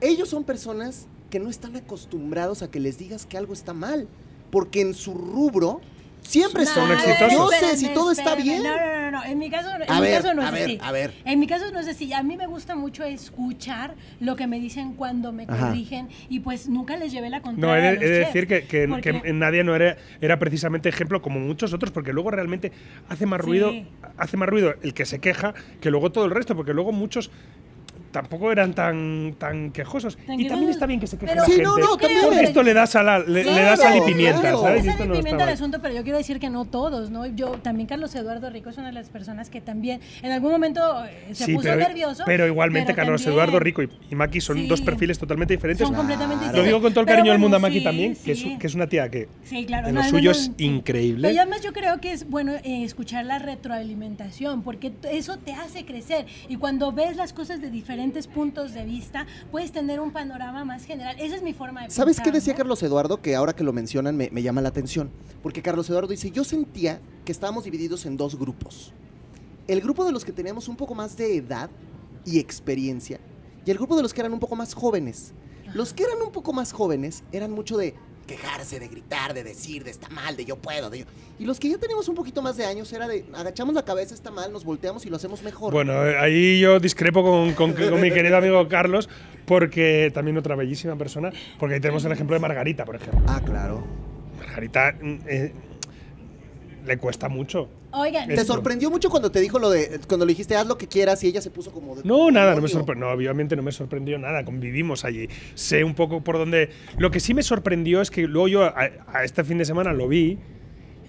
[0.02, 4.08] ellos son personas que no están acostumbrados a que les digas que algo está mal,
[4.52, 5.82] porque en su rubro
[6.30, 7.54] Siempre No, son exitosos.
[7.54, 8.62] espérame, si todo está bien.
[8.62, 9.24] No, no, no, no.
[9.26, 10.78] En mi caso, en A mi ver, caso no es a ver, así.
[10.80, 11.14] a ver.
[11.26, 12.14] En mi caso no es así.
[12.14, 15.70] A mí me gusta mucho escuchar lo que me dicen cuando me Ajá.
[15.70, 17.78] corrigen y pues nunca les llevé la No, contraria.
[17.78, 20.38] he de, a los he de decir que, que, Porque- que nadie no era, era
[20.38, 22.72] precisamente ejemplo como muchos otros, porque luego realmente
[23.10, 23.88] hace más ruido, Sí.
[24.18, 27.32] hace más ruido el que se queja que luego todo el resto, porque luego muchos
[28.12, 30.18] tampoco eran tan, tan quejosos.
[30.18, 31.64] Tan y también está bien que se queje Pero- la Sí, gente.
[31.66, 32.22] no, no, también.
[32.26, 34.62] Porque esto le da sal, a- le, da sal y pimienta, claro.
[34.62, 34.86] ¿sabes?
[34.86, 37.26] Y esto es no pimienta el asunto, pero yo quiero decir que no todos, ¿no?
[37.28, 41.06] Yo también Carlos Eduardo Rico es una de las personas que también en algún momento
[41.06, 42.24] eh, se Sí, puso pero, nervioso.
[42.26, 44.68] pero igualmente pero Carlos también Eduardo Rico y, y Maki son Sí.
[44.68, 45.86] dos perfiles totalmente diferentes.
[45.88, 46.58] Son completamente Claro.
[46.58, 48.76] Lo digo con todo el cariño del mundo a Maki también, que, es, que es
[48.76, 51.28] una tía que en lo suyo es increíble.
[51.30, 55.86] Pero además yo creo que es bueno eh, escuchar la retroalimentación, porque eso te hace
[55.86, 56.26] crecer.
[56.48, 57.70] Y cuando ves las cosas de
[58.00, 61.18] diferentes puntos de vista, puedes tener un panorama más general.
[61.20, 62.58] Esa es mi forma de ¿Sabes pensar, qué decía ¿no?
[62.60, 63.22] Carlos Eduardo?
[63.22, 65.12] Que ahora que lo mencionan me, me llama la atención.
[65.44, 68.94] Porque Carlos Eduardo dice, yo sentía que estábamos divididos en dos grupos.
[69.68, 71.70] El grupo de los que teníamos un poco más de edad
[72.26, 73.20] y experiencia.
[73.66, 75.34] Y el grupo de los que eran un poco más jóvenes.
[75.74, 77.96] Los que eran un poco más jóvenes eran mucho de
[78.30, 81.06] quejarse, de gritar, de decir, de está mal, de yo puedo, de yo.
[81.40, 84.14] Y los que ya teníamos un poquito más de años era de agachamos la cabeza,
[84.14, 85.74] está mal, nos volteamos y lo hacemos mejor.
[85.74, 89.10] Bueno, eh, ahí yo discrepo con, con- con mi querido amigo Carlos,
[89.46, 93.22] porque también otra bellísima persona, porque ahí tenemos el ejemplo de Margarita, por ejemplo.
[93.28, 93.84] Ah, claro.
[94.38, 95.54] Margarita mm, eh,
[96.86, 97.68] le cuesta mucho.
[97.92, 98.54] Oigan, ¿Te Esto.
[98.54, 101.28] sorprendió mucho cuando te dijo lo de, cuando le dijiste haz lo que quieras y
[101.28, 102.04] ella se puso como de...
[102.04, 103.08] No, nada, no me sorprendió.
[103.08, 104.46] No, obviamente no me sorprendió nada.
[104.46, 105.28] Convivimos allí.
[105.56, 106.70] Sé un poco por dónde.
[106.98, 108.76] Lo que sí me sorprendió es que luego yo a,
[109.08, 110.38] a este fin de semana lo vi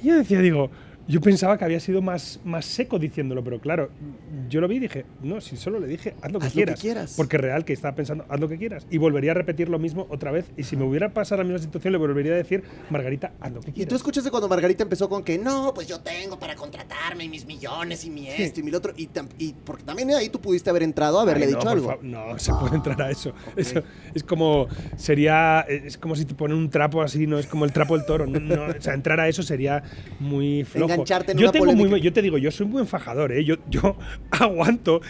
[0.02, 0.70] y yo decía, digo,
[1.08, 3.90] yo pensaba que había sido más, más seco diciéndolo, pero claro,
[4.48, 6.58] yo lo vi y dije, no, si solo le dije, haz lo que, Haz lo
[6.58, 7.14] que quieras, quieras.
[7.16, 8.86] Porque real que estaba pensando, haz lo que quieras.
[8.90, 10.46] Y volvería a repetir lo mismo otra vez.
[10.56, 13.60] Y si me hubiera pasado la misma situación, le volvería a decir, Margarita, haz lo
[13.60, 13.88] que Y quieras.
[13.88, 17.44] tú escuchaste cuando Margarita empezó con que no, pues yo tengo para contratarme y mis
[17.44, 18.92] millones y mi esto y mi otro.
[18.96, 21.68] Y, tam- y porque también ahí tú pudiste haber entrado a haberle Ay, no, dicho
[21.70, 21.98] algo.
[22.02, 23.32] No, se puede entrar a eso.
[23.56, 23.82] Eso
[24.14, 27.72] es como sería es como si te ponen un trapo así, no es como el
[27.72, 28.26] trapo del toro.
[28.26, 29.82] No, no, o sea, entrar a eso sería
[30.18, 30.89] muy flojo.
[30.94, 31.90] Engancharte en yo una tengo muy polémica.
[31.94, 33.44] buen- yo te digo, yo soy un buen fajador, ¿eh?
[33.44, 33.96] Yo, yo
[34.31, 35.00] aguanto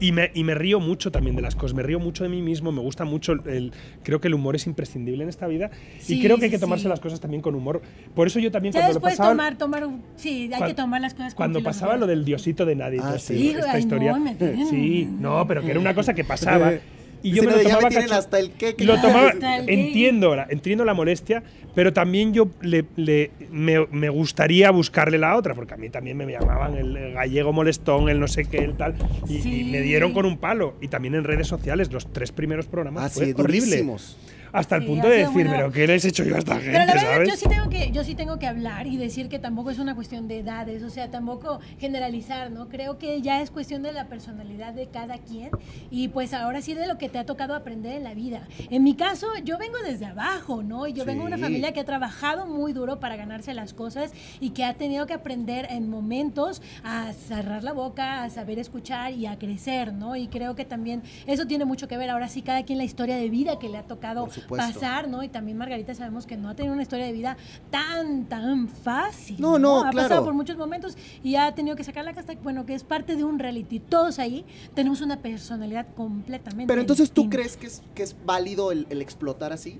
[0.00, 1.74] y me, y me río mucho también de las cosas.
[1.74, 2.70] Me río mucho de mí mismo.
[2.70, 3.72] Me gusta mucho el.
[4.04, 6.58] Creo que el humor es imprescindible en esta vida Sí, y creo que hay que
[6.58, 6.88] tomarse sí.
[6.88, 7.82] las cosas también con humor.
[8.14, 10.74] Por eso yo también ya cuando lo después pasaba tomar, tomar, un- sí, hay que
[10.74, 11.80] tomar las cosas con cuando filosofía.
[11.86, 13.48] pasaba lo del diosito de nadie, Ah, sí.
[13.50, 14.16] esta ay, no, historia.
[14.16, 16.72] me tienen- sí, no, pero que era una cosa que pasaba.
[17.22, 18.74] Y yo me lo tomaba me hasta el qué.
[18.74, 21.42] qué- lo tomaba, el entiendo, la, entiendo la molestia,
[21.74, 26.16] pero también yo le, le- me, me gustaría buscarle la otra, porque a mí también
[26.16, 28.94] me llamaban el gallego molestón, el no sé qué, el tal,
[29.28, 30.74] y, me dieron con un palo.
[30.80, 33.60] Y también en redes sociales, los tres primeros programas Ah, fue sí, horrible.
[33.66, 34.16] durísimos.
[34.52, 35.72] Hasta el Sí, punto de decir, muy pero.
[35.72, 37.28] ¿qué les he hecho yo a esta Pero la gente, verdad, sabes?
[37.28, 39.94] yo sí, tengo que, yo sí tengo que hablar y decir que tampoco es una
[39.94, 42.68] cuestión de edades, o sea, tampoco generalizar, ¿no?
[42.68, 45.50] Creo que ya es cuestión de la personalidad de cada quien
[45.90, 48.46] y pues ahora sí de lo que te ha tocado aprender en la vida.
[48.70, 50.86] En mi caso, yo vengo desde abajo, ¿no?
[50.86, 54.12] Y yo vengo de una familia que ha trabajado muy duro para ganarse las cosas
[54.40, 59.12] y que ha tenido que aprender en momentos a cerrar la boca, a saber escuchar
[59.12, 60.16] y a crecer, ¿no?
[60.16, 62.10] Y creo que también eso tiene mucho que ver.
[62.10, 64.74] Ahora sí, cada quien la historia de vida que le ha tocado supuesto.
[64.74, 65.22] pasar, ¿no?
[65.22, 67.36] Y también Margarita sabemos que no ha tenido una historia de vida
[67.70, 69.36] tan, tan fácil.
[69.40, 70.08] No, no, Ha claro.
[70.08, 73.16] pasado por muchos momentos y ha tenido que sacar la casta, bueno, que es parte
[73.16, 73.80] de un reality.
[73.80, 78.72] Todos ahí tenemos una personalidad completamente Pero entonces, ¿tú crees que es, que es válido
[78.72, 79.78] el, el explotar así?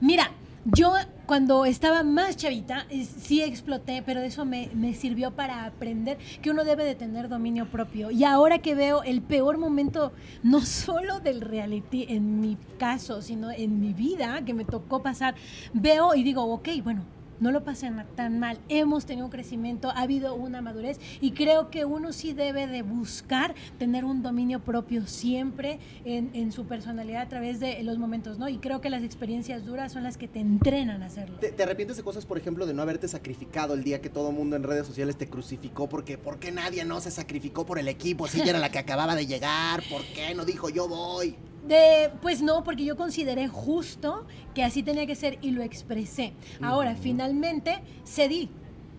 [0.00, 0.30] Mira,
[0.64, 0.94] yo
[1.26, 6.50] cuando estaba más chavita eh, sí exploté, pero eso me, me sirvió para aprender que
[6.50, 8.10] uno debe de tener dominio propio.
[8.10, 13.50] Y ahora que veo el peor momento, no solo del reality en mi caso, sino
[13.50, 15.34] en mi vida que me tocó pasar,
[15.72, 17.21] veo y digo, ok, bueno.
[17.42, 21.32] No lo pasé na- tan mal, hemos tenido un crecimiento, ha habido una madurez y
[21.32, 26.66] creo que uno sí debe de buscar tener un dominio propio siempre en, en su
[26.66, 28.48] personalidad a través de los momentos, ¿no?
[28.48, 31.38] Y creo que las experiencias duras son las que te entrenan a hacerlo.
[31.40, 34.30] ¿Te, te arrepientes de cosas, por ejemplo, de no haberte sacrificado el día que todo
[34.30, 35.88] mundo en redes sociales te crucificó?
[35.88, 38.28] Porque ¿por qué nadie no se sacrificó por el equipo?
[38.28, 41.34] Si ella era la que acababa de llegar, ¿por qué no dijo yo voy?
[41.66, 46.32] De, pues no, porque yo consideré justo que así tenía que ser y lo expresé.
[46.60, 48.50] Ahora, finalmente, cedí.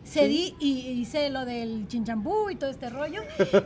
[0.06, 3.22] Cedí y hice lo del chinchambú y todo este rollo.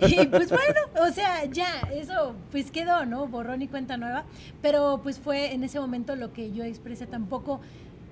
[0.07, 3.27] Y pues bueno, o sea, ya, eso pues quedó, ¿no?
[3.27, 4.25] Borrón y cuenta nueva.
[4.61, 7.59] Pero pues fue en ese momento lo que yo expresé tampoco.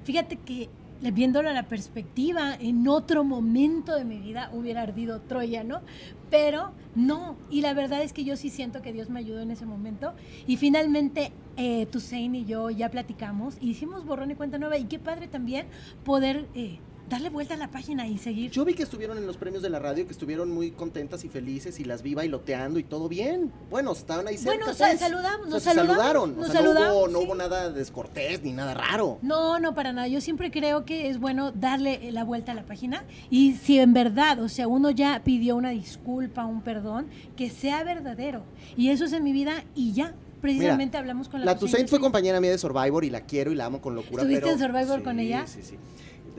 [0.06, 0.69] Fíjate que
[1.12, 5.82] viéndolo a la perspectiva, en otro momento de mi vida hubiera ardido Troya, ¿no?
[6.30, 9.52] Pero no, y la verdad es que yo sí siento que Dios me ayudó en
[9.52, 10.13] ese momento.
[10.48, 15.28] Y finalmente, eh, y yo ya platicamos, hicimos borrón y cuenta nueva, y qué padre
[15.28, 15.68] también
[16.04, 16.48] poder...
[16.54, 18.50] eh, darle vuelta a la página y seguir.
[18.52, 21.30] Yo vi que estuvieron en los premios de la radio, que estuvieron muy contentas y
[21.30, 23.52] felices y las vi bailoteando y todo bien.
[23.70, 24.58] Bueno, estaban ahí cerca.
[24.58, 25.00] Bueno, sa- pues.
[25.00, 26.36] saludamos, O sea, nos se saludaron.
[26.38, 27.26] nos o sea, no hubo- no sí.
[27.26, 29.20] hubo nada descortés ni nada raro.
[29.22, 30.08] No, no, para nada.
[30.08, 33.94] Yo siempre creo que es bueno darle la vuelta a la página y si en
[33.94, 38.44] verdad, o sea, uno ya pidió una disculpa, un perdón, que sea verdadero.
[38.78, 40.13] Y eso es en mi vida y ya.
[40.41, 43.56] Precisamente hablamos con la La Toussaint fue compañera mía de Survivor y la quiero y
[43.56, 44.22] la amo con locura.
[44.22, 45.48] ¿Estuviste pero- en Survivor Sí, con ella?
[45.48, 45.76] Sí, sí.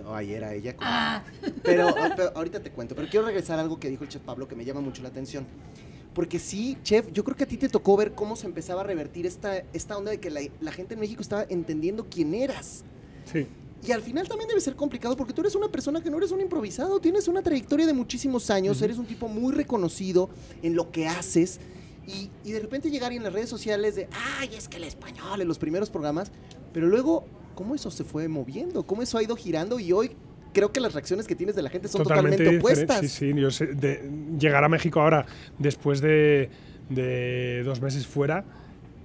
[0.03, 0.77] No, ahí era ella.
[0.77, 1.25] con- Ah,
[1.63, 2.95] Pero, pero ahorita te cuento.
[2.95, 5.09] Pero quiero regresar a algo que dijo el chef Pablo que me llama mucho la
[5.09, 5.47] atención.
[6.15, 8.85] Porque sí, chef, yo creo que a ti te tocó ver cómo se empezaba a
[8.85, 12.85] revertir esta, esta onda de que la, la gente en México estaba entendiendo quién eras.
[13.31, 13.47] Sí.
[13.87, 16.31] Y al final también debe ser complicado porque tú eres una persona que no eres
[16.33, 20.31] un improvisado, tienes una trayectoria de muchísimos años, eres un tipo muy reconocido
[20.63, 21.61] en lo que haces.
[22.07, 24.85] Y, y de repente llegar y en las redes sociales de, ay, es que el
[24.85, 26.31] español en los primeros programas,
[26.73, 28.87] pero luego, ¿cómo eso se fue moviendo?
[28.87, 29.81] ¿Cómo eso ha ido girando?
[29.81, 30.13] Y hoy
[30.53, 33.01] creo que las reacciones que tienes de la gente son totalmente, opuestas.
[33.01, 33.33] Sí, sí.
[33.35, 35.27] Yo sé, de- llegar a México ahora,
[35.59, 36.49] después de,
[36.89, 38.45] de dos meses fuera,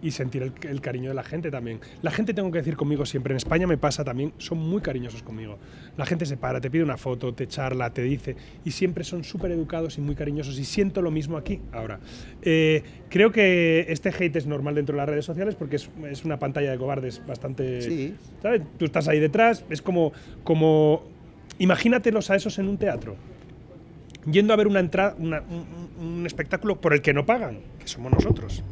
[0.01, 1.79] y sentir el, el cariño de la gente también.
[2.01, 5.21] La gente, tengo que decir conmigo siempre, en España me pasa también, son muy cariñosos
[5.23, 5.57] conmigo.
[5.97, 8.35] La gente se para, te pide una foto, te charla, te dice,
[8.65, 11.99] y siempre son súper educados y muy cariñosos, y siento lo mismo aquí ahora.
[12.41, 16.25] Eh, creo que este hate es normal dentro de las redes sociales porque es, es
[16.25, 17.81] una pantalla de cobardes bastante...
[17.81, 18.15] Sí.
[18.41, 18.61] ¿sabes?
[18.79, 21.03] Tú estás ahí detrás, es como, como
[21.59, 23.15] imagínatelos a esos en un teatro,
[24.29, 25.65] yendo a ver una entrada, una- un,
[25.99, 28.63] un- un espectáculo por el que no pagan, que somos nosotros.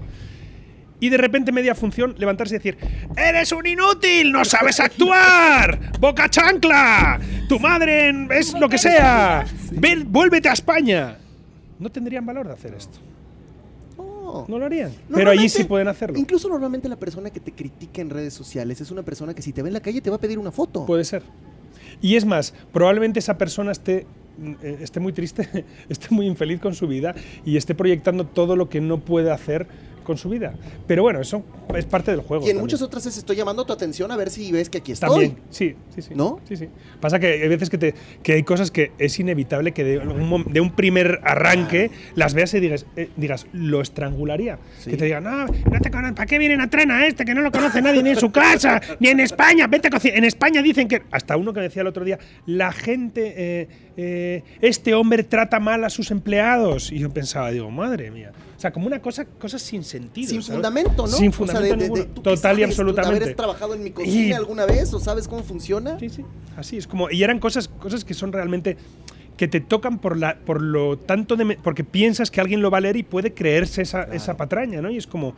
[1.00, 2.78] Y de repente, media función, levantarse y decir:
[3.16, 4.32] ¡Eres un inútil!
[4.32, 5.80] ¡No sabes actuar!
[6.00, 7.20] ¡Boca chancla!
[7.48, 9.46] ¡Tu madre es lo que sea!
[9.72, 11.18] Ven, ¡Vuélvete a España!
[11.80, 13.00] No tendrían valor de hacer esto.
[13.98, 14.46] No.
[14.48, 14.92] Lo harían.
[15.14, 16.18] Pero allí sí pueden hacerlo.
[16.20, 19.54] Incluso normalmente la persona que te critica en redes sociales es una persona que si
[19.54, 20.86] te ve en la calle te va a pedir una foto.
[20.86, 21.24] Puede ser.
[22.02, 24.06] Y es más, probablemente esa persona esté,
[24.62, 28.70] eh, esté muy triste, esté muy infeliz con su vida y esté proyectando todo lo
[28.70, 29.68] que no puede hacer
[30.10, 30.56] con su vida.
[30.88, 31.44] Pero bueno, eso
[31.76, 32.44] es parte del juego.
[32.44, 32.64] y en también.
[32.64, 35.08] muchas otras veces estoy llamando tu atención a ver si ves que aquí estoy.
[35.10, 36.16] También, sí, sí, sí.
[36.16, 36.40] ¿No?
[36.48, 36.68] Sí, sí.
[37.00, 37.94] Pasa que hay veces que, te,
[38.24, 42.34] que hay cosas que es inevitable que de un, mom- de un primer arranque las
[42.34, 44.58] veas y digas, eh, digas lo estrangularía.
[44.80, 44.90] Sí.
[44.90, 47.36] Que te digan, no, no te conocen, ¿para qué vienen a tren a este que
[47.36, 49.68] no lo conoce nadie ni en su casa, ni en España?
[49.68, 50.18] Vete a cocinar.
[50.18, 52.18] En España dicen que, hasta uno que decía el otro día,
[52.48, 53.68] la gente, eh,
[54.02, 56.92] eh, este hombre trata mal a sus empleados.
[56.92, 58.32] Y yo pensaba, digo, madre mía.
[58.56, 60.30] O sea, como una cosa, cosas sin sentido.
[60.30, 60.56] Sin ¿sabes?
[60.56, 61.08] fundamento, ¿no?
[61.08, 62.06] Sin O sea, de- fundamento de- de- ninguno.
[62.06, 63.24] ¿tú qué Total y absolutamente.
[63.24, 66.00] ¿Haber trabajado en mi Y- cocina alguna vez o sabes cómo funciona?
[66.00, 66.24] Sí, sí.
[66.56, 67.10] Así es como.
[67.10, 68.78] Y eran cosas, cosas que son realmente.
[69.38, 71.58] que te tocan por, la, por lo tanto de.
[71.64, 74.90] porque piensas que alguien lo va a leer y puede creerse esa, esa patraña, ¿no?
[74.90, 75.34] Y es como.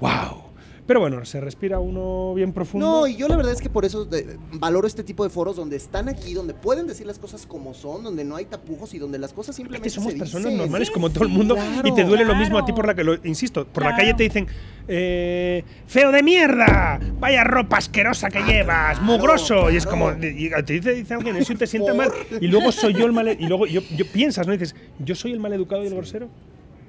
[0.00, 0.47] ¡Wow!
[0.88, 2.86] Pero bueno, se respira uno bien profundo.
[3.00, 5.54] No, y yo la verdad es que por eso de- valoro este tipo de foros
[5.54, 8.98] donde están aquí, donde pueden decir las cosas como son, donde no hay tapujos y
[8.98, 10.58] donde las cosas Es simplemente que somos se personas dicen.
[10.58, 12.86] normales Sí, como todo el mundo claro, y te duele lo mismo a ti por
[12.86, 14.46] la que lo insisto por la calle te dicen
[14.88, 20.16] eh, feo de mierda vaya ropa asquerosa que llevas claro, mugroso y es como y
[20.64, 23.12] te dice, dice alguien eso y te sienta Por- mal y luego soy yo el
[23.12, 25.94] mal y luego yo, yo piensas no Y dices yo soy el maleducado y el
[25.94, 26.28] grosero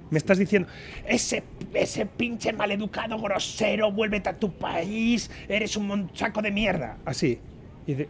[0.10, 0.67] me estás diciendo,
[1.06, 1.43] ese,
[1.74, 6.98] ese pinche maleducado grosero, vuélvete a tu país, eres un saco de mierda.
[7.06, 7.39] Así.
[7.86, 8.08] Y de,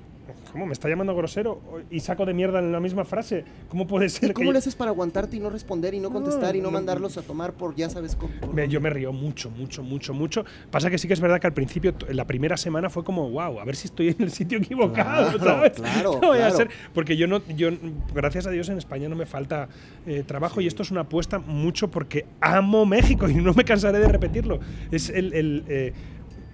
[0.51, 0.65] ¿cómo?
[0.65, 3.43] ¿Me está llamando grosero y saco de mierda en la misma frase?
[3.69, 6.55] ¿Cómo puede ¿Y ser cómo le haces para aguantarte y no responder y no contestar
[6.55, 8.33] y no no, mandarlos a tomar por ya sabes cómo?
[8.53, 10.45] Me- yo me río mucho, mucho, mucho, mucho.
[10.71, 13.59] Pasa que sí que es verdad que al principio, la primera semana fue como, wow,
[13.59, 15.71] a ver si estoy en el sitio equivocado, Claro, ¿sabes?
[15.73, 17.69] claro, No voy a ser- porque yo no, yo,
[18.13, 19.69] gracias a Dios en España no me falta
[20.05, 23.99] eh, trabajo y esto es una apuesta mucho porque amo México y no me cansaré
[23.99, 24.59] de repetirlo.
[24.91, 25.93] Es el, el, eh,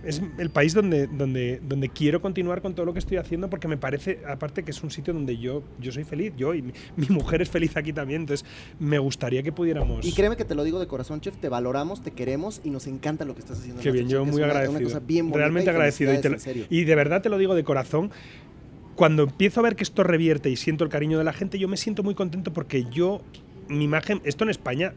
[0.05, 3.67] es el país donde, donde, donde quiero continuar con todo lo que estoy haciendo porque
[3.67, 6.73] me parece, aparte, que es un sitio donde yo, yo soy feliz, yo y mi,
[6.95, 8.45] mi mujer es feliz aquí también, entonces
[8.79, 10.05] me gustaría que pudiéramos...
[10.05, 12.87] Y créeme que te lo digo de corazón, chef, te valoramos, te queremos y nos
[12.87, 13.81] encanta lo que estás haciendo.
[13.81, 14.77] en Qué bien, yo muy una- agradecido.
[14.79, 16.13] Una cosa bien Realmente y agradecido.
[16.13, 16.37] Y, te lo-
[16.69, 18.11] y de verdad te lo digo de corazón.
[18.95, 21.67] Cuando empiezo a ver que esto revierte y siento el cariño de la gente, yo
[21.67, 23.21] me siento muy contento porque yo,
[23.67, 24.93] mi imagen, esto en España,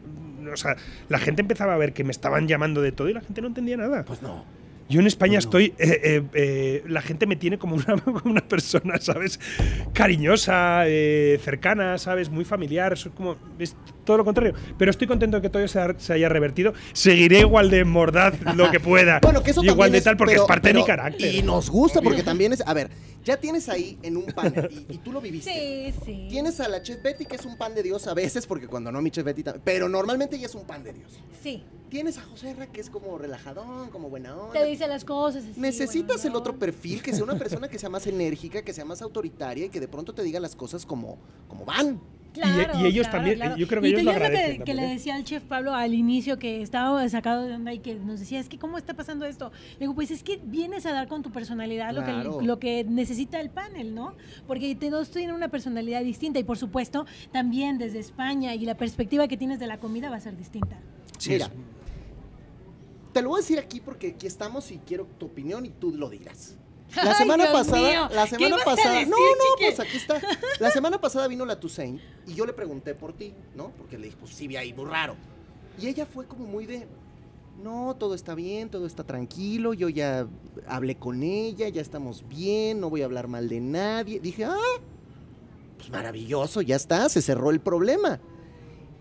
[0.53, 0.77] o sea,
[1.09, 3.47] la gente empezaba a ver que me estaban llamando de todo y la gente no
[3.47, 4.05] entendía nada.
[4.05, 4.45] Pues no.
[4.89, 9.39] Yo en España estoy, eh, eh, eh, la gente me tiene como una, persona, ¿sabes?
[9.93, 12.31] Cariñosa, eh, cercana, ¿sabes?
[12.31, 13.75] Muy familiar, soy como, es
[14.09, 14.55] todo lo contrario.
[14.75, 16.73] Pero estoy contento de que todo se, ha- se haya revertido.
[16.93, 19.19] Seguiré igual de mordaz lo que pueda.
[19.29, 21.35] Bueno, que eso igual también de es- tal porque pero- es parte de mi carácter.
[21.35, 22.63] Y nos gusta porque también es.
[22.65, 22.89] A ver,
[23.23, 25.51] ya tienes ahí en un panel y, y tú lo viviste.
[25.93, 26.27] Sí, sí.
[26.29, 28.91] Tienes a la chef Betty, que es un pan de Dios a veces, porque cuando
[28.91, 29.61] no, mi chef Betty también.
[29.63, 31.11] Pero normalmente ella es un pan de Dios.
[31.43, 31.63] Sí.
[31.89, 34.53] tienes a José Ra que es como relajadón, como buena onda.
[34.59, 35.43] Te dice las cosas.
[35.43, 38.73] así, Necesitas bueno, el otro perfil, que sea una persona que sea más enérgica, que
[38.73, 41.17] sea más autoritaria y que de pronto te diga las cosas como,
[41.47, 41.99] como van.
[42.33, 43.57] Claro, y ellos claro, también, claro.
[43.57, 44.89] yo creo que Y ellos te- lo agradecen que, que le ¿eh?
[44.93, 48.39] decía al chef Pablo al inicio que estaba sacado de onda y que nos decía,
[48.39, 49.51] es que ¿cómo está pasando esto?
[49.73, 52.83] Le digo, pues es que vienes a dar con tu personalidad lo, que, lo que
[52.83, 54.13] necesita el panel, ¿no?
[54.47, 59.27] Porque todos tienen una personalidad distinta y por supuesto también desde España y la perspectiva
[59.27, 60.77] que tienes de la comida va a ser distinta.
[61.17, 61.51] Sí, Mira, es-
[63.13, 65.91] te lo voy a decir aquí porque aquí estamos y quiero tu opinión y tú
[65.95, 66.55] lo dirás.
[66.95, 69.73] La semana pasada, mío, la ¿qué semana pasada, decir, no, no, chique?
[69.75, 70.19] pues aquí está.
[70.59, 73.71] La semana pasada vino la Toussaint y yo le pregunté por ti, ¿no?
[73.77, 75.15] Porque le dije, pues sí, vi ahí muy raro.
[75.79, 76.87] Y ella fue como muy de,
[77.63, 80.27] no, todo está bien, todo está tranquilo, yo ya
[80.67, 84.19] hablé con ella, ya estamos bien, no voy a hablar mal de nadie.
[84.19, 84.57] Dije, ah,
[85.77, 88.19] pues maravilloso, ya está, se cerró el problema.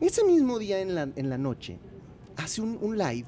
[0.00, 1.78] Ese mismo día en la, en la noche,
[2.36, 3.26] hace un, un live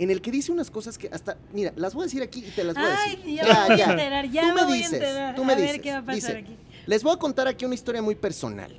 [0.00, 2.50] en el que dice unas cosas que hasta, mira, las voy a decir aquí y
[2.50, 3.34] te las voy a Ay, decir.
[3.36, 5.34] ya me voy a enterar, ya tú me voy a dices, enterar.
[5.36, 5.82] tú me A ver dices.
[5.82, 6.56] qué va a pasar Dice, aquí.
[6.86, 8.74] Les voy a contar aquí una historia muy personal.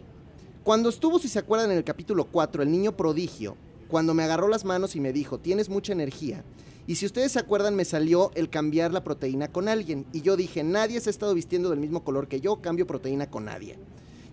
[0.64, 3.56] Cuando estuvo, si se acuerdan, en el capítulo 4, el niño prodigio,
[3.88, 6.44] cuando me agarró las manos y me dijo, tienes mucha energía.
[6.88, 10.06] Y si ustedes se acuerdan, me salió el cambiar la proteína con alguien.
[10.14, 13.30] Y yo dije, nadie se ha estado vistiendo del mismo color que yo, cambio proteína
[13.30, 13.78] con nadie.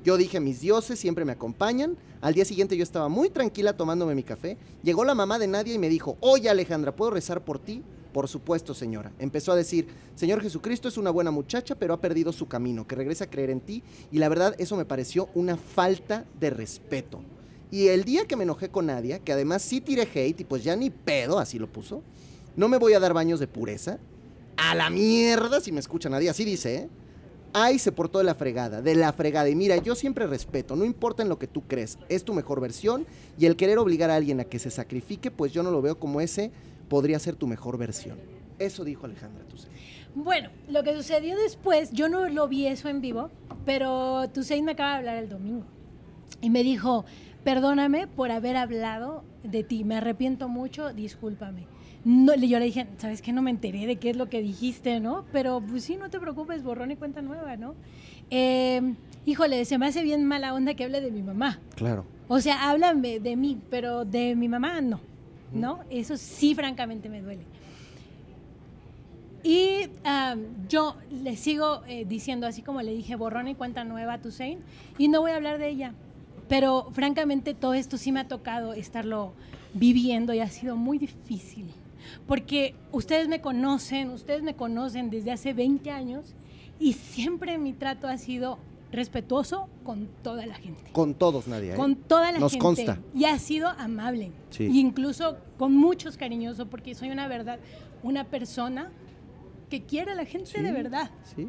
[0.09, 1.99] Yo dije, mis dioses siempre me acompañan.
[2.23, 4.57] Al día siguiente yo estaba muy tranquila tomándome mi café.
[4.83, 7.83] Llegó la mamá de Nadia y me dijo, oye Alejandra, ¿puedo rezar por ti?
[8.15, 9.13] Por supuesto, señora.
[9.19, 12.97] Empezó a decir, Señor Jesucristo es una buena muchacha, pero ha perdido su camino, que
[12.97, 13.83] regrese a creer en ti.
[14.11, 17.21] Y la verdad, eso me pareció una falta de respeto.
[17.71, 20.65] Y el día que me enojé con Nadia, que además sí tiré hate y pues
[20.65, 22.01] ya ni pedo, así lo puso,
[22.57, 23.99] no me voy a dar baños de pureza.
[24.57, 26.89] A la mierda, si me escucha Nadia, así dice, ¿eh?
[27.53, 29.49] Ay, se portó de la fregada, de la fregada.
[29.49, 32.61] Y mira, yo siempre respeto, no importa en lo que tú crees, es tu mejor
[32.61, 33.07] versión
[33.39, 35.99] y el querer obligar a alguien a que se sacrifique, pues yo no lo veo
[35.99, 36.51] como ese
[36.89, 38.19] podría ser tu mejor versión.
[38.59, 39.71] Eso dijo Alejandra Tucen.
[40.15, 43.31] Bueno, lo que sucedió después, yo no lo vi eso en vivo,
[43.65, 45.65] pero Tusein me acaba de hablar el domingo
[46.41, 47.05] y me dijo,
[47.45, 51.67] perdóname por haber hablado de ti, me arrepiento mucho, discúlpame.
[52.09, 53.35] No, yo le dije, ¿sabes qué?
[53.35, 55.27] No me enteré de qué es lo que dijiste, ¿no?
[55.31, 57.75] Pero pues sí, no te preocupes, borrón y cuenta nueva, ¿no?
[58.31, 58.95] Eh,
[59.27, 61.61] híjole, se me hace bien mala onda que hable de mi mamá.
[61.75, 62.07] Claro.
[62.29, 65.01] O sea, háblame de mí, pero de mi mamá no.
[65.53, 65.81] ¿No?
[65.91, 67.43] Eso sí, francamente, me duele.
[69.43, 69.91] Y
[70.67, 74.61] yo le sigo eh, diciendo, así como le dije, borrón y cuenta nueva a Tusein,
[74.97, 75.93] y no voy a hablar de ella.
[76.49, 79.35] Pero francamente, todo esto sí me ha tocado estarlo
[79.75, 81.67] viviendo y ha sido muy difícil.
[82.27, 86.35] Porque ustedes me conocen, ustedes me conocen desde hace 20 años
[86.81, 88.59] y siempre mi trato ha sido
[88.91, 91.75] respetuoso con toda la gente Con todos, Nadia.
[91.75, 91.77] ¿eh?
[91.77, 92.63] con toda la Nos gente.
[92.65, 92.99] consta.
[93.15, 94.33] Y ha sido amable.
[94.51, 94.65] Sí.
[94.65, 97.59] Y incluso con muchos cariñoso, porque soy una verdad,
[98.03, 98.91] una persona
[99.69, 101.11] que quiere a la gente Sí, de verdad.
[101.37, 101.49] Sí.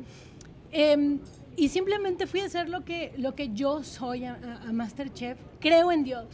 [0.72, 1.20] Em,
[1.56, 5.38] y simplemente fui a hacer lo que, lo que yo soy a, a- a Masterchef.
[5.60, 6.26] Creo en Dios,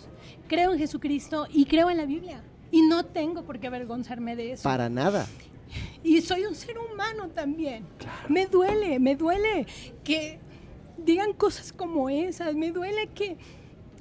[0.47, 2.41] creo en Jesucristo y creo en la Biblia.
[2.75, 4.63] Y no tengo por qué avergonzarme de eso.
[4.63, 5.27] Para nada.
[6.03, 7.85] Y soy un ser humano también.
[8.27, 9.65] Me duele, me duele
[10.03, 10.39] que
[10.97, 12.53] digan cosas como esas.
[12.53, 13.37] Me duele que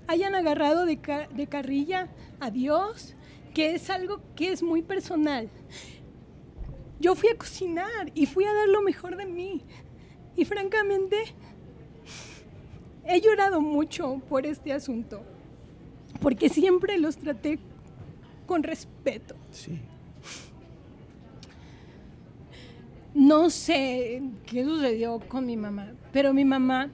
[0.08, 2.08] hayan agarrado de, ca- de carrilla
[2.40, 3.14] a Dios,
[3.54, 5.48] que es algo que es muy personal.
[6.98, 9.62] Yo fui a cocinar y fui a dar lo mejor de mí.
[10.34, 11.16] Y francamente,
[13.06, 15.22] he llorado mucho por este asunto,
[16.20, 17.60] porque siempre los traté
[18.46, 19.34] con respeto.
[19.50, 19.78] Sí.
[23.14, 26.90] No sé qué sucedió con mi mamá, pero mi mamá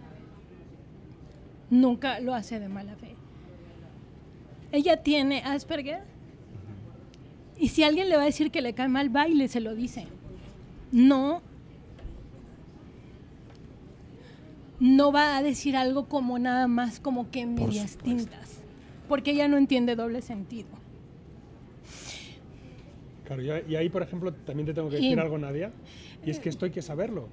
[1.70, 3.14] nunca lo hace de mala fe.
[4.70, 6.02] Ella tiene Asperger
[7.58, 10.06] y si alguien le va a decir que le cae mal baile, se lo dice.
[10.92, 11.42] No.
[14.78, 18.62] No va a decir algo como nada más como que medias tintas,
[19.08, 20.79] porque ella no entiende doble sentido.
[23.30, 25.70] Claro, y ahí- y ahí, por ejemplo, también te tengo que Y- decir algo, Nadia,
[26.26, 27.28] y es que esto hay que saberlo.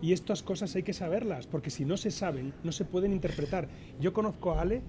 [0.00, 3.68] Y estas cosas hay que saberlas, porque si no se saben, no se pueden interpretar.
[4.00, 4.80] Yo conozco a Ale,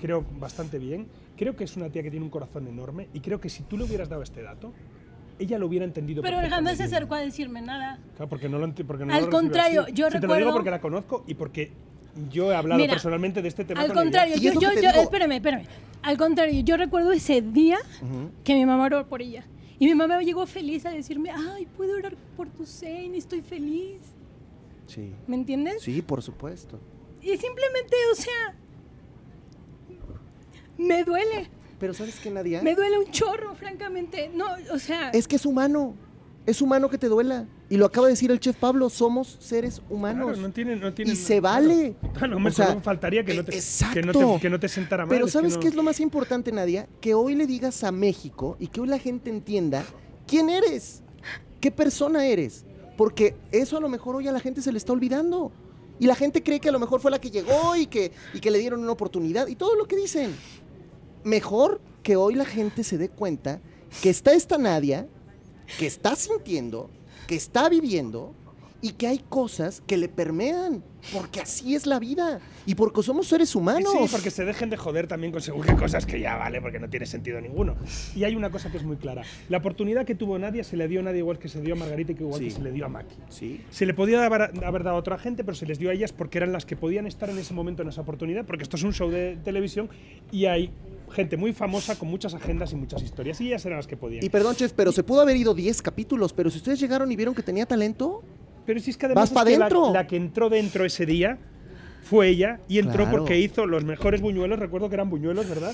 [0.00, 3.42] creo bastante bien, creo que es una tía que tiene un corazón enorme, y creo
[3.42, 4.72] que si tú le hubieras dado este dato,
[5.38, 7.98] ella lo hubiera entendido Pero jamás se acercó a decirme nada.
[8.16, 9.92] Claro, porque no lo, enti- porque no Al lo contrario, así.
[9.92, 11.72] yo Sí, te lo digo recuerdo- porque la conozco y porque
[12.30, 14.02] yo he hablado Mira, personalmente de este tema Al con ella.
[14.04, 15.02] contrario, Y yo, yo, yo- digo.
[15.02, 15.64] espérame, espérame.
[16.00, 18.30] Al contrario, yo recuerdo ese día Ujú.
[18.44, 19.44] que mi mamá oró por ella.
[19.78, 24.00] Y mi mamá llegó feliz a decirme, ay, puedo orar por tu Zayn, estoy feliz.
[24.86, 25.12] Sí.
[25.26, 25.82] ¿Me entiendes?
[25.82, 26.80] Sí, por supuesto.
[27.20, 28.54] Y simplemente, o sea,
[30.78, 31.50] me duele.
[31.78, 32.62] Pero ¿sabes qué, Nadia?
[32.62, 34.30] Me duele un chorro, francamente.
[34.32, 35.10] No, o sea.
[35.10, 35.94] Es que es humano.
[36.46, 37.46] Es humano que te duela.
[37.68, 40.28] Y lo acaba de decir el chef Pablo, somos seres humanos.
[40.28, 41.96] Claro, no tiene, no tiene, y se vale.
[42.14, 43.50] Claro, me O sea, solo faltaría que no, te,
[43.92, 45.08] que, no te, que no te sentara mal.
[45.10, 46.88] Pero es que ¿sabes no- qué es lo más importante, Nadia?
[47.00, 49.84] Que hoy le digas a México y que hoy la gente entienda
[50.28, 51.02] quién eres,
[51.60, 52.64] qué persona eres.
[52.96, 55.50] Porque eso a lo mejor hoy a la gente se le está olvidando.
[55.98, 58.38] Y la gente cree que a lo mejor fue la que llegó y que, y
[58.40, 60.34] que le dieron una oportunidad y todo lo que dicen.
[61.24, 63.60] Mejor que hoy la gente se dé cuenta
[64.02, 65.08] que está esta Nadia,
[65.78, 66.90] que está sintiendo,
[67.26, 68.34] que está viviendo
[68.82, 70.84] y que hay cosas que le permean.
[71.12, 72.40] Porque así es la vida.
[72.66, 73.90] Y porque somos seres humanos.
[73.92, 76.78] Sí, porque se dejen de joder también con según qué cosas que ya vale, porque
[76.78, 77.74] no tiene sentido ninguno.
[78.14, 79.22] Y hay una cosa que es muy clara.
[79.48, 81.76] La oportunidad que tuvo Nadia se le dio a Nadia igual que se dio a
[81.78, 82.46] Margarita y que igual Sí.
[82.48, 83.14] que se le dio a Maki.
[83.30, 83.60] Sí.
[83.70, 86.12] Se le podía haber, haber dado a otra gente, pero se les dio a ellas
[86.12, 88.82] porque eran las que podían estar en ese momento en esa oportunidad, porque esto es
[88.82, 89.88] un show de televisión
[90.32, 90.70] y hay
[91.10, 94.24] gente muy famosa con muchas agendas y muchas historias, y ellas eran las que podían.
[94.24, 97.16] Y perdón, chef, pero se pudo haber ido 10 capítulos, pero si ustedes llegaron y
[97.16, 98.22] vieron que tenía talento,
[98.66, 101.38] Pero si es que además Vas es pa' que la- que entró dentro ese día
[102.02, 103.18] fue ella y entró Claro.
[103.18, 105.72] porque hizo los mejores buñuelos, recuerdo que eran buñuelos, ¿verdad?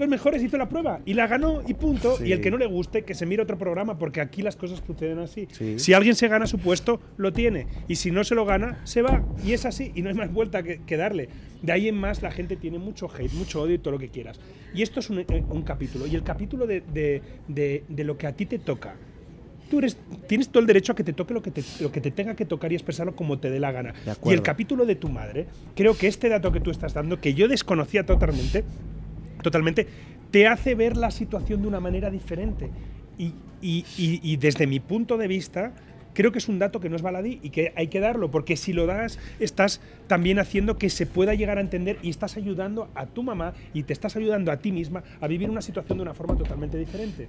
[0.00, 2.16] Los mejores hizo la prueba y la ganó y punto.
[2.16, 2.24] Sí.
[2.24, 4.82] Y el que no le guste, que se mire otro programa, porque aquí las cosas
[4.86, 5.46] suceden así.
[5.52, 5.78] Sí.
[5.78, 7.66] Si alguien se gana su puesto, lo tiene.
[7.86, 9.22] Y si no se lo gana, se va.
[9.44, 9.92] Y es así.
[9.94, 11.28] Y no hay más vuelta que, que darle.
[11.60, 14.08] De ahí en más, la gente tiene mucho hate, mucho odio y todo lo que
[14.08, 14.40] quieras.
[14.74, 16.06] Y esto es un, eh, un capítulo.
[16.06, 18.94] Y el capítulo de, de- de- de lo que a ti te toca.
[19.70, 19.96] Tú eres,
[20.26, 22.34] tienes todo el derecho a que te toque lo que te, lo que te tenga
[22.34, 23.94] que tocar y expresarlo como te dé la gana.
[24.24, 25.46] Y el capítulo de tu madre,
[25.76, 28.64] creo que este dato que tú estás dando, que yo desconocía totalmente,
[29.42, 29.86] totalmente,
[30.30, 32.70] te hace ver la situación de una manera diferente.
[33.18, 33.84] Y, y-
[34.22, 35.72] y- desde mi punto de vista,
[36.14, 38.56] creo que es un dato que no es baladí y que hay que darlo, porque
[38.56, 42.88] si lo das, estás también haciendo que se pueda llegar a entender y estás ayudando
[42.94, 46.02] a tu mamá y te estás ayudando a ti misma a vivir una situación de
[46.02, 47.28] una forma totalmente diferente.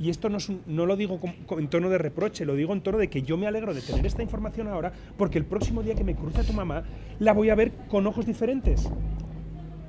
[0.00, 1.20] Y esto no, es no lo digo
[1.58, 4.06] en tono de reproche, lo digo en tono de que yo me alegro de tener
[4.06, 6.84] esta información ahora, porque el próximo día que me cruce a tu mamá,
[7.20, 8.88] la voy a ver con ojos diferentes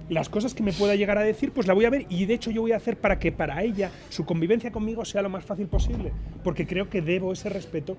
[0.09, 2.33] las cosas que me pueda llegar a decir, pues la voy a ver y de
[2.33, 5.45] hecho yo voy a hacer para que para ella su convivencia conmigo sea lo más
[5.45, 6.11] fácil posible,
[6.43, 7.95] porque creo que debo ese respeto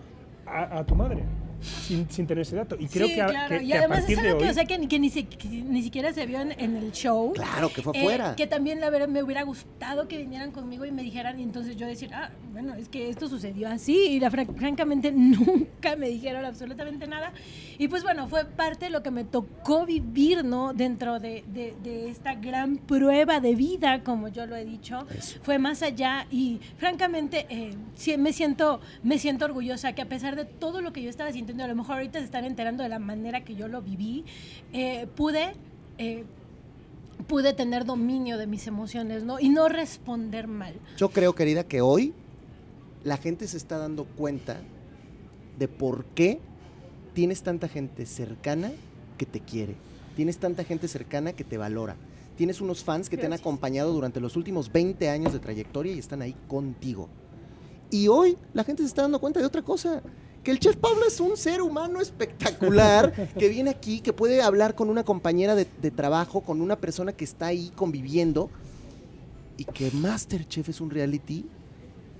[0.47, 1.23] a, a tu madre,
[1.61, 2.77] sin, sin tener ese dato.
[2.79, 3.59] Y creo sí, que a, claro.
[3.59, 4.45] que- y que a además partir es de algo hoy...
[4.47, 6.93] que, o sea, que, ni- que ni, que ni siquiera se vio en, en el
[6.93, 7.33] show.
[7.35, 8.37] claro que fue Eh, fuera.
[8.37, 11.77] que también la verdad me hubiera gustado que vinieran conmigo y me dijeran y entonces
[11.77, 16.09] yo decir, ah, bueno, es que esto sucedió así y la, fran- francamente nunca me
[16.09, 17.33] dijeron absolutamente nada.
[17.79, 20.73] Y pues bueno, fue parte de lo que me tocó vivir, ¿no?
[20.75, 25.07] Dentro de, de- de esta gran prueba de vida, como yo lo he dicho.
[25.43, 30.37] Fue más allá y francamente eh, sí, me, siento, me siento orgullosa que a pesar
[30.37, 32.88] de todo lo que yo estaba sintiendo, a lo mejor ahorita se están enterando de
[32.88, 34.24] la manera que yo lo viví,
[34.72, 35.53] eh, pude...
[35.98, 36.24] eh,
[37.26, 39.38] pude tener dominio de mis emociones, ¿no?
[39.38, 40.74] Y no responder mal.
[40.96, 42.12] Yo creo, querida, que hoy
[43.05, 44.57] la gente se está dando cuenta
[45.59, 46.40] de por qué
[47.12, 48.72] tienes tanta gente cercana
[49.18, 49.76] que te quiere.
[50.16, 51.94] Tienes tanta gente cercana que te valora.
[52.36, 53.46] Tienes unos fans que te han Gracias.
[53.46, 57.09] acompañado durante los últimos 20 años de trayectoria y están ahí contigo.
[57.90, 60.03] Y hoy la gente se está dando cuenta de otra cosa.
[60.43, 64.74] Que el chef Pablo es un ser humano espectacular que viene aquí, que puede hablar
[64.74, 68.51] con una compañera de, de trabajo, con una persona que está ahí conviviendo
[69.59, 71.45] y que Masterchef es un reality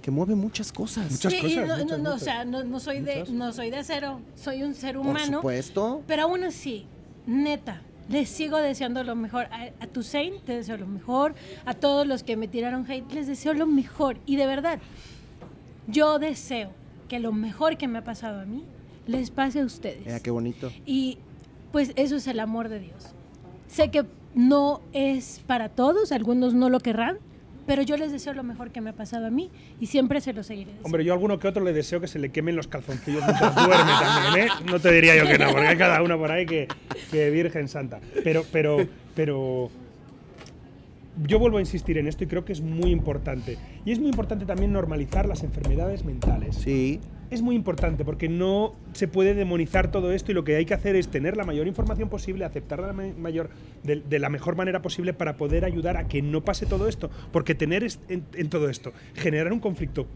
[0.03, 1.11] que mueve muchas cosas.
[1.11, 2.23] Muchas Sí, y cosas, no, no, muchas, no, o muchas.
[2.23, 5.39] sea, no, no soy de, no soy de acero, soy un ser Por humano.
[5.39, 6.03] supuesto.
[6.07, 6.87] Pero aún así,
[7.27, 9.47] neta, les sigo deseando lo mejor.
[9.47, 11.35] A, a Tusein te deseo lo mejor.
[11.65, 14.19] A todos los que me tiraron hate, les deseo lo mejor.
[14.27, 14.79] Y de verdad,
[15.87, 16.71] yo deseo
[17.11, 18.65] que lo mejor que me ha pasado a mí
[19.09, 20.07] les pase a ustedes.
[20.07, 20.71] Mira qué bonito.
[20.87, 21.19] Y
[21.73, 23.09] pues eso es el amor de Dios.
[23.67, 24.05] Sé que
[24.37, 27.19] no es para todos, algunos no lo querrán,
[27.67, 29.51] pero yo les deseo lo mejor que me ha pasado a mí
[29.81, 30.67] y siempre se lo seguiré.
[30.67, 30.87] deseando.
[30.87, 33.55] Hombre, yo a alguno que otro le deseo que se le quemen los calzoncillos mientras
[33.57, 34.51] duerme también, ¿eh?
[34.71, 36.69] No te diría yo que no, porque hay cada uno por ahí que,
[37.11, 37.99] que Virgen Santa.
[38.23, 38.87] Pero, pero,
[39.17, 39.69] pero
[41.27, 43.59] yo vuelvo a insistir en esto y creo que es muy importante.
[43.85, 46.57] Y es muy importante también normalizar las enfermedades mentales.
[46.57, 47.01] Sí.
[47.31, 50.75] Es muy importante porque no se puede demonizar todo esto y lo que hay que
[50.75, 53.51] hacer es tener la mayor información posible, aceptarla la ma- mayor,
[53.85, 57.09] de, de la mejor manera posible para poder ayudar a que no pase todo esto.
[57.31, 60.07] Porque tener en todo esto, generar un conflicto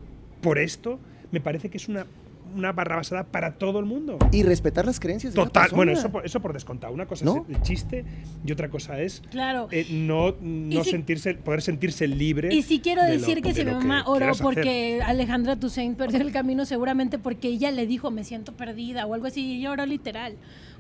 [0.41, 0.99] por esto,
[1.31, 2.07] me parece que es una,
[2.55, 4.19] una barra basada para todo el mundo.
[4.33, 5.77] Y respetar las creencias de la Total, persona.
[5.77, 6.93] bueno, eso por, eso por descontado.
[6.95, 7.45] Una cosa ¿No?
[7.49, 8.05] es el chiste
[8.45, 9.69] y otra cosa es Claro.
[9.71, 12.55] eh, no, no si- sentirse, poder sentirse libre.
[12.55, 14.45] Y sí quiero de lo- decir que de si mi mamá oró quieras hacer.
[14.45, 19.15] porque Alejandra Toussaint perdió el camino, seguramente porque ella le dijo me siento perdida o
[19.15, 20.37] algo así, y ella oró literal.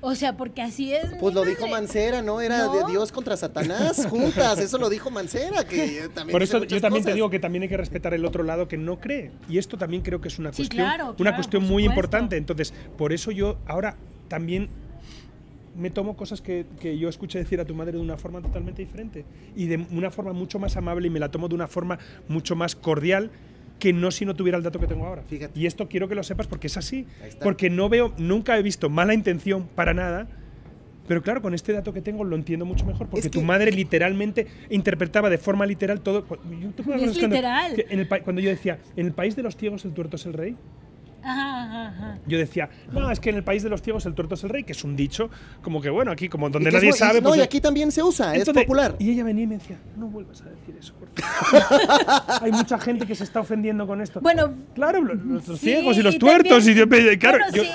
[0.06, 1.06] O sea, porque así es.
[1.18, 1.72] Pues lo dijo madre.
[1.72, 2.40] Mancera, ¿no?
[2.42, 2.72] Era No.
[2.86, 4.58] de Dios contra Satanás juntas.
[4.58, 7.14] Eso lo dijo Mancera, que también Por eso yo también te cosas.
[7.14, 9.30] digo que también hay que respetar el otro lado que no cree.
[9.48, 11.90] Y esto también creo que es una Sí, cuestión, claro, una claro, cuestión muy supuesto.
[11.90, 12.36] importante.
[12.36, 13.96] Entonces, por eso yo ahora
[14.28, 14.68] también
[15.76, 18.82] me tomo cosas que, que yo escuché decir a tu madre de una forma totalmente
[18.82, 19.24] diferente.
[19.56, 21.98] Y de una forma mucho más amable y me la tomo de una forma
[22.28, 23.30] mucho más cordial
[23.78, 25.22] que no si no tuviera el dato que tengo ahora.
[25.22, 25.58] Fíjate.
[25.58, 27.06] Y esto quiero que lo sepas porque es así.
[27.42, 30.26] Porque no veo, nunca he visto mala intención para nada.
[31.06, 33.70] Pero claro, con este dato que tengo lo entiendo mucho mejor, porque Es tu madre
[33.70, 36.24] literalmente interpretaba de forma literal todo.
[36.26, 37.04] Yo Es cuando-
[37.36, 37.84] literal.
[37.90, 40.32] en el cuando yo decía, en el país de los ciegos el tuerto es el
[40.32, 40.56] rey,
[41.24, 42.18] Ajá, ajá, ajá.
[42.26, 44.50] yo decía, no, es que en el país de los ciegos el tuerto es el
[44.50, 45.30] rey, que es un dicho,
[45.62, 47.20] como que bueno, aquí como donde es nadie y- sabe.
[47.20, 48.94] No, pues, y aquí también se usa, es popular.
[48.98, 52.42] Y ella venía y me decía, no vuelvas a decir eso, por favor.
[52.42, 54.20] Hay mucha gente que se está ofendiendo con esto.
[54.20, 56.64] Bueno, Claro, lo- los, los sí, ciegos y los y tuertos.
[56.64, 57.70] también- y yo, claro, bueno, yo- sí.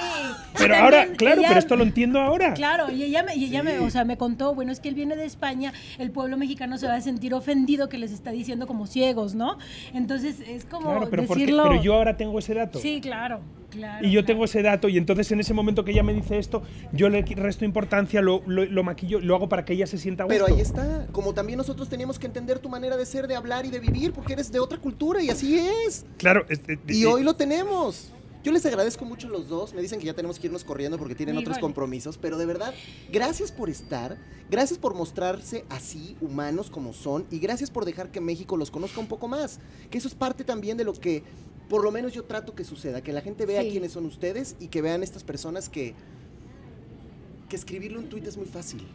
[0.58, 2.54] Pero También ahora, claro, ella- pero esto lo entiendo ahora.
[2.54, 4.96] Claro, y ella, me, y ella me, o sea, me contó, bueno, es que él
[4.96, 8.68] viene de España, el pueblo mexicano se va a sentir ofendido que les está diciendo
[8.68, 9.58] como ciegos, ¿no?
[9.94, 11.44] Entonces es como Claro, pero, ¿por qué?
[11.44, 11.64] decirlo.
[11.70, 12.80] pero yo ahora tengo ese dato.
[12.80, 14.06] Sí, claro, claro.
[14.06, 14.26] Y yo claro.
[14.28, 17.22] tengo ese dato y entonces en ese momento que ella me dice esto, yo le
[17.22, 20.44] resto importancia, lo, lo, lo maquillo, lo hago para que ella se sienta gusto.
[20.46, 23.66] Pero ahí está, como también nosotros teníamos que entender tu manera de ser, de hablar
[23.66, 26.06] y de vivir, porque eres de otra cultura y así es.
[26.18, 26.46] Claro.
[26.50, 28.12] es- es- Y es- hoy lo tenemos.
[28.44, 29.74] Yo les agradezco mucho a los dos.
[29.74, 32.18] Me dicen que ya tenemos que irnos corriendo porque tienen otros compromisos.
[32.18, 32.74] Pero de verdad,
[33.12, 34.18] gracias por estar.
[34.50, 37.26] Gracias por mostrarse así, humanos como son.
[37.32, 39.60] Y gracias por dejar que México los conozca un poco más.
[39.90, 41.24] Que eso es parte también de lo que,
[41.68, 43.02] por lo menos yo trato que suceda.
[43.02, 43.72] Que la gente vea Sí.
[43.72, 45.94] quiénes son ustedes y que vean estas personas que,
[47.50, 48.88] que escribirle un tuit es muy fácil.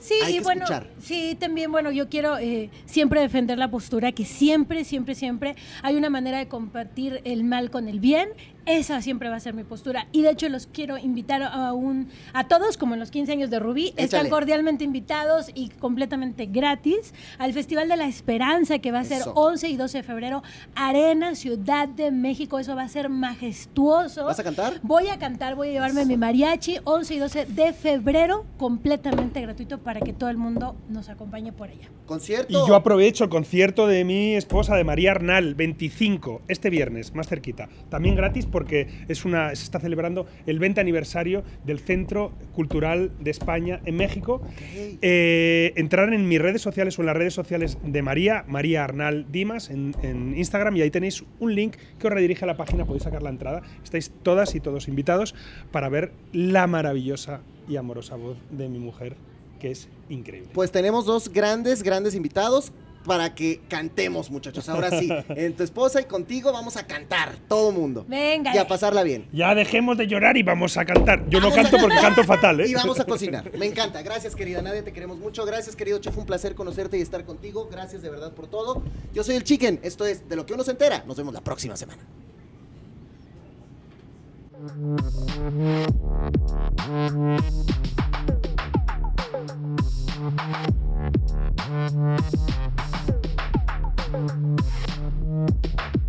[0.00, 0.90] Sí, Hay y que bueno, escuchar.
[1.00, 5.94] sí, también, bueno, yo quiero eh, siempre defender la postura que siempre, siempre, siempre hay
[5.94, 8.30] una manera de compartir el mal con el bien.
[8.66, 10.06] Esa siempre va a ser mi postura.
[10.12, 13.50] Y de hecho los quiero invitar a un a todos, como en los 15 años
[13.50, 19.00] de Rubí, están cordialmente invitados y completamente gratis al Festival de la Esperanza que va
[19.00, 19.32] a ser Eso.
[19.34, 20.42] 11 y 12 de febrero,
[20.74, 22.58] Arena, Ciudad de México.
[22.58, 24.24] Eso va a ser majestuoso.
[24.24, 24.74] ¿Vas a cantar?
[24.82, 29.78] Voy a cantar, voy a llevarme mi mariachi 11 y 12 de febrero, completamente gratuito
[29.78, 31.86] para que todo el mundo nos acompañe por allá.
[31.86, 32.66] Y Concierto.
[32.66, 37.68] yo aprovecho el concierto de mi esposa, de María Arnal, 25, este viernes, más cerquita.
[37.88, 43.32] También gratis porque es una, se está celebrando el 20 aniversario del Centro Cultural de
[43.32, 44.40] España en México.
[45.02, 49.26] Eh, entrar en mis redes sociales o en las redes sociales de María, María Arnal
[49.32, 52.84] Dimas, en, en Instagram, y ahí tenéis un link que os redirige a la página,
[52.84, 53.62] podéis sacar la entrada.
[53.82, 55.34] Estáis todas y todos invitados
[55.72, 59.16] para ver la maravillosa y amorosa voz de mi mujer,
[59.60, 60.50] que es increíble.
[60.52, 62.72] Pues tenemos dos grandes, grandes invitados
[63.04, 64.68] para que cantemos, muchachos.
[64.68, 68.04] Ahora sí, en tu esposa y contigo vamos a cantar, todo mundo.
[68.08, 68.54] Venga.
[68.54, 69.28] Y a pasarla bien.
[69.32, 71.28] Ya dejemos de llorar y vamos a cantar.
[71.28, 72.68] Yo no Vamos canto porque canto fatal, ¿eh?
[72.68, 73.50] Y vamos a cocinar.
[73.58, 74.02] Me encanta.
[74.02, 74.84] Gracias, querida Nadia.
[74.84, 75.44] Te queremos mucho.
[75.44, 76.16] Gracias, querido chef.
[76.16, 77.68] Un placer conocerte y estar contigo.
[77.70, 78.82] Gracias de verdad por todo.
[79.12, 79.80] Yo soy el Chicken.
[79.82, 81.04] Esto es De lo que uno se entera.
[81.06, 82.02] Nos vemos la próxima semana.
[94.12, 94.30] Thank
[95.94, 96.01] you.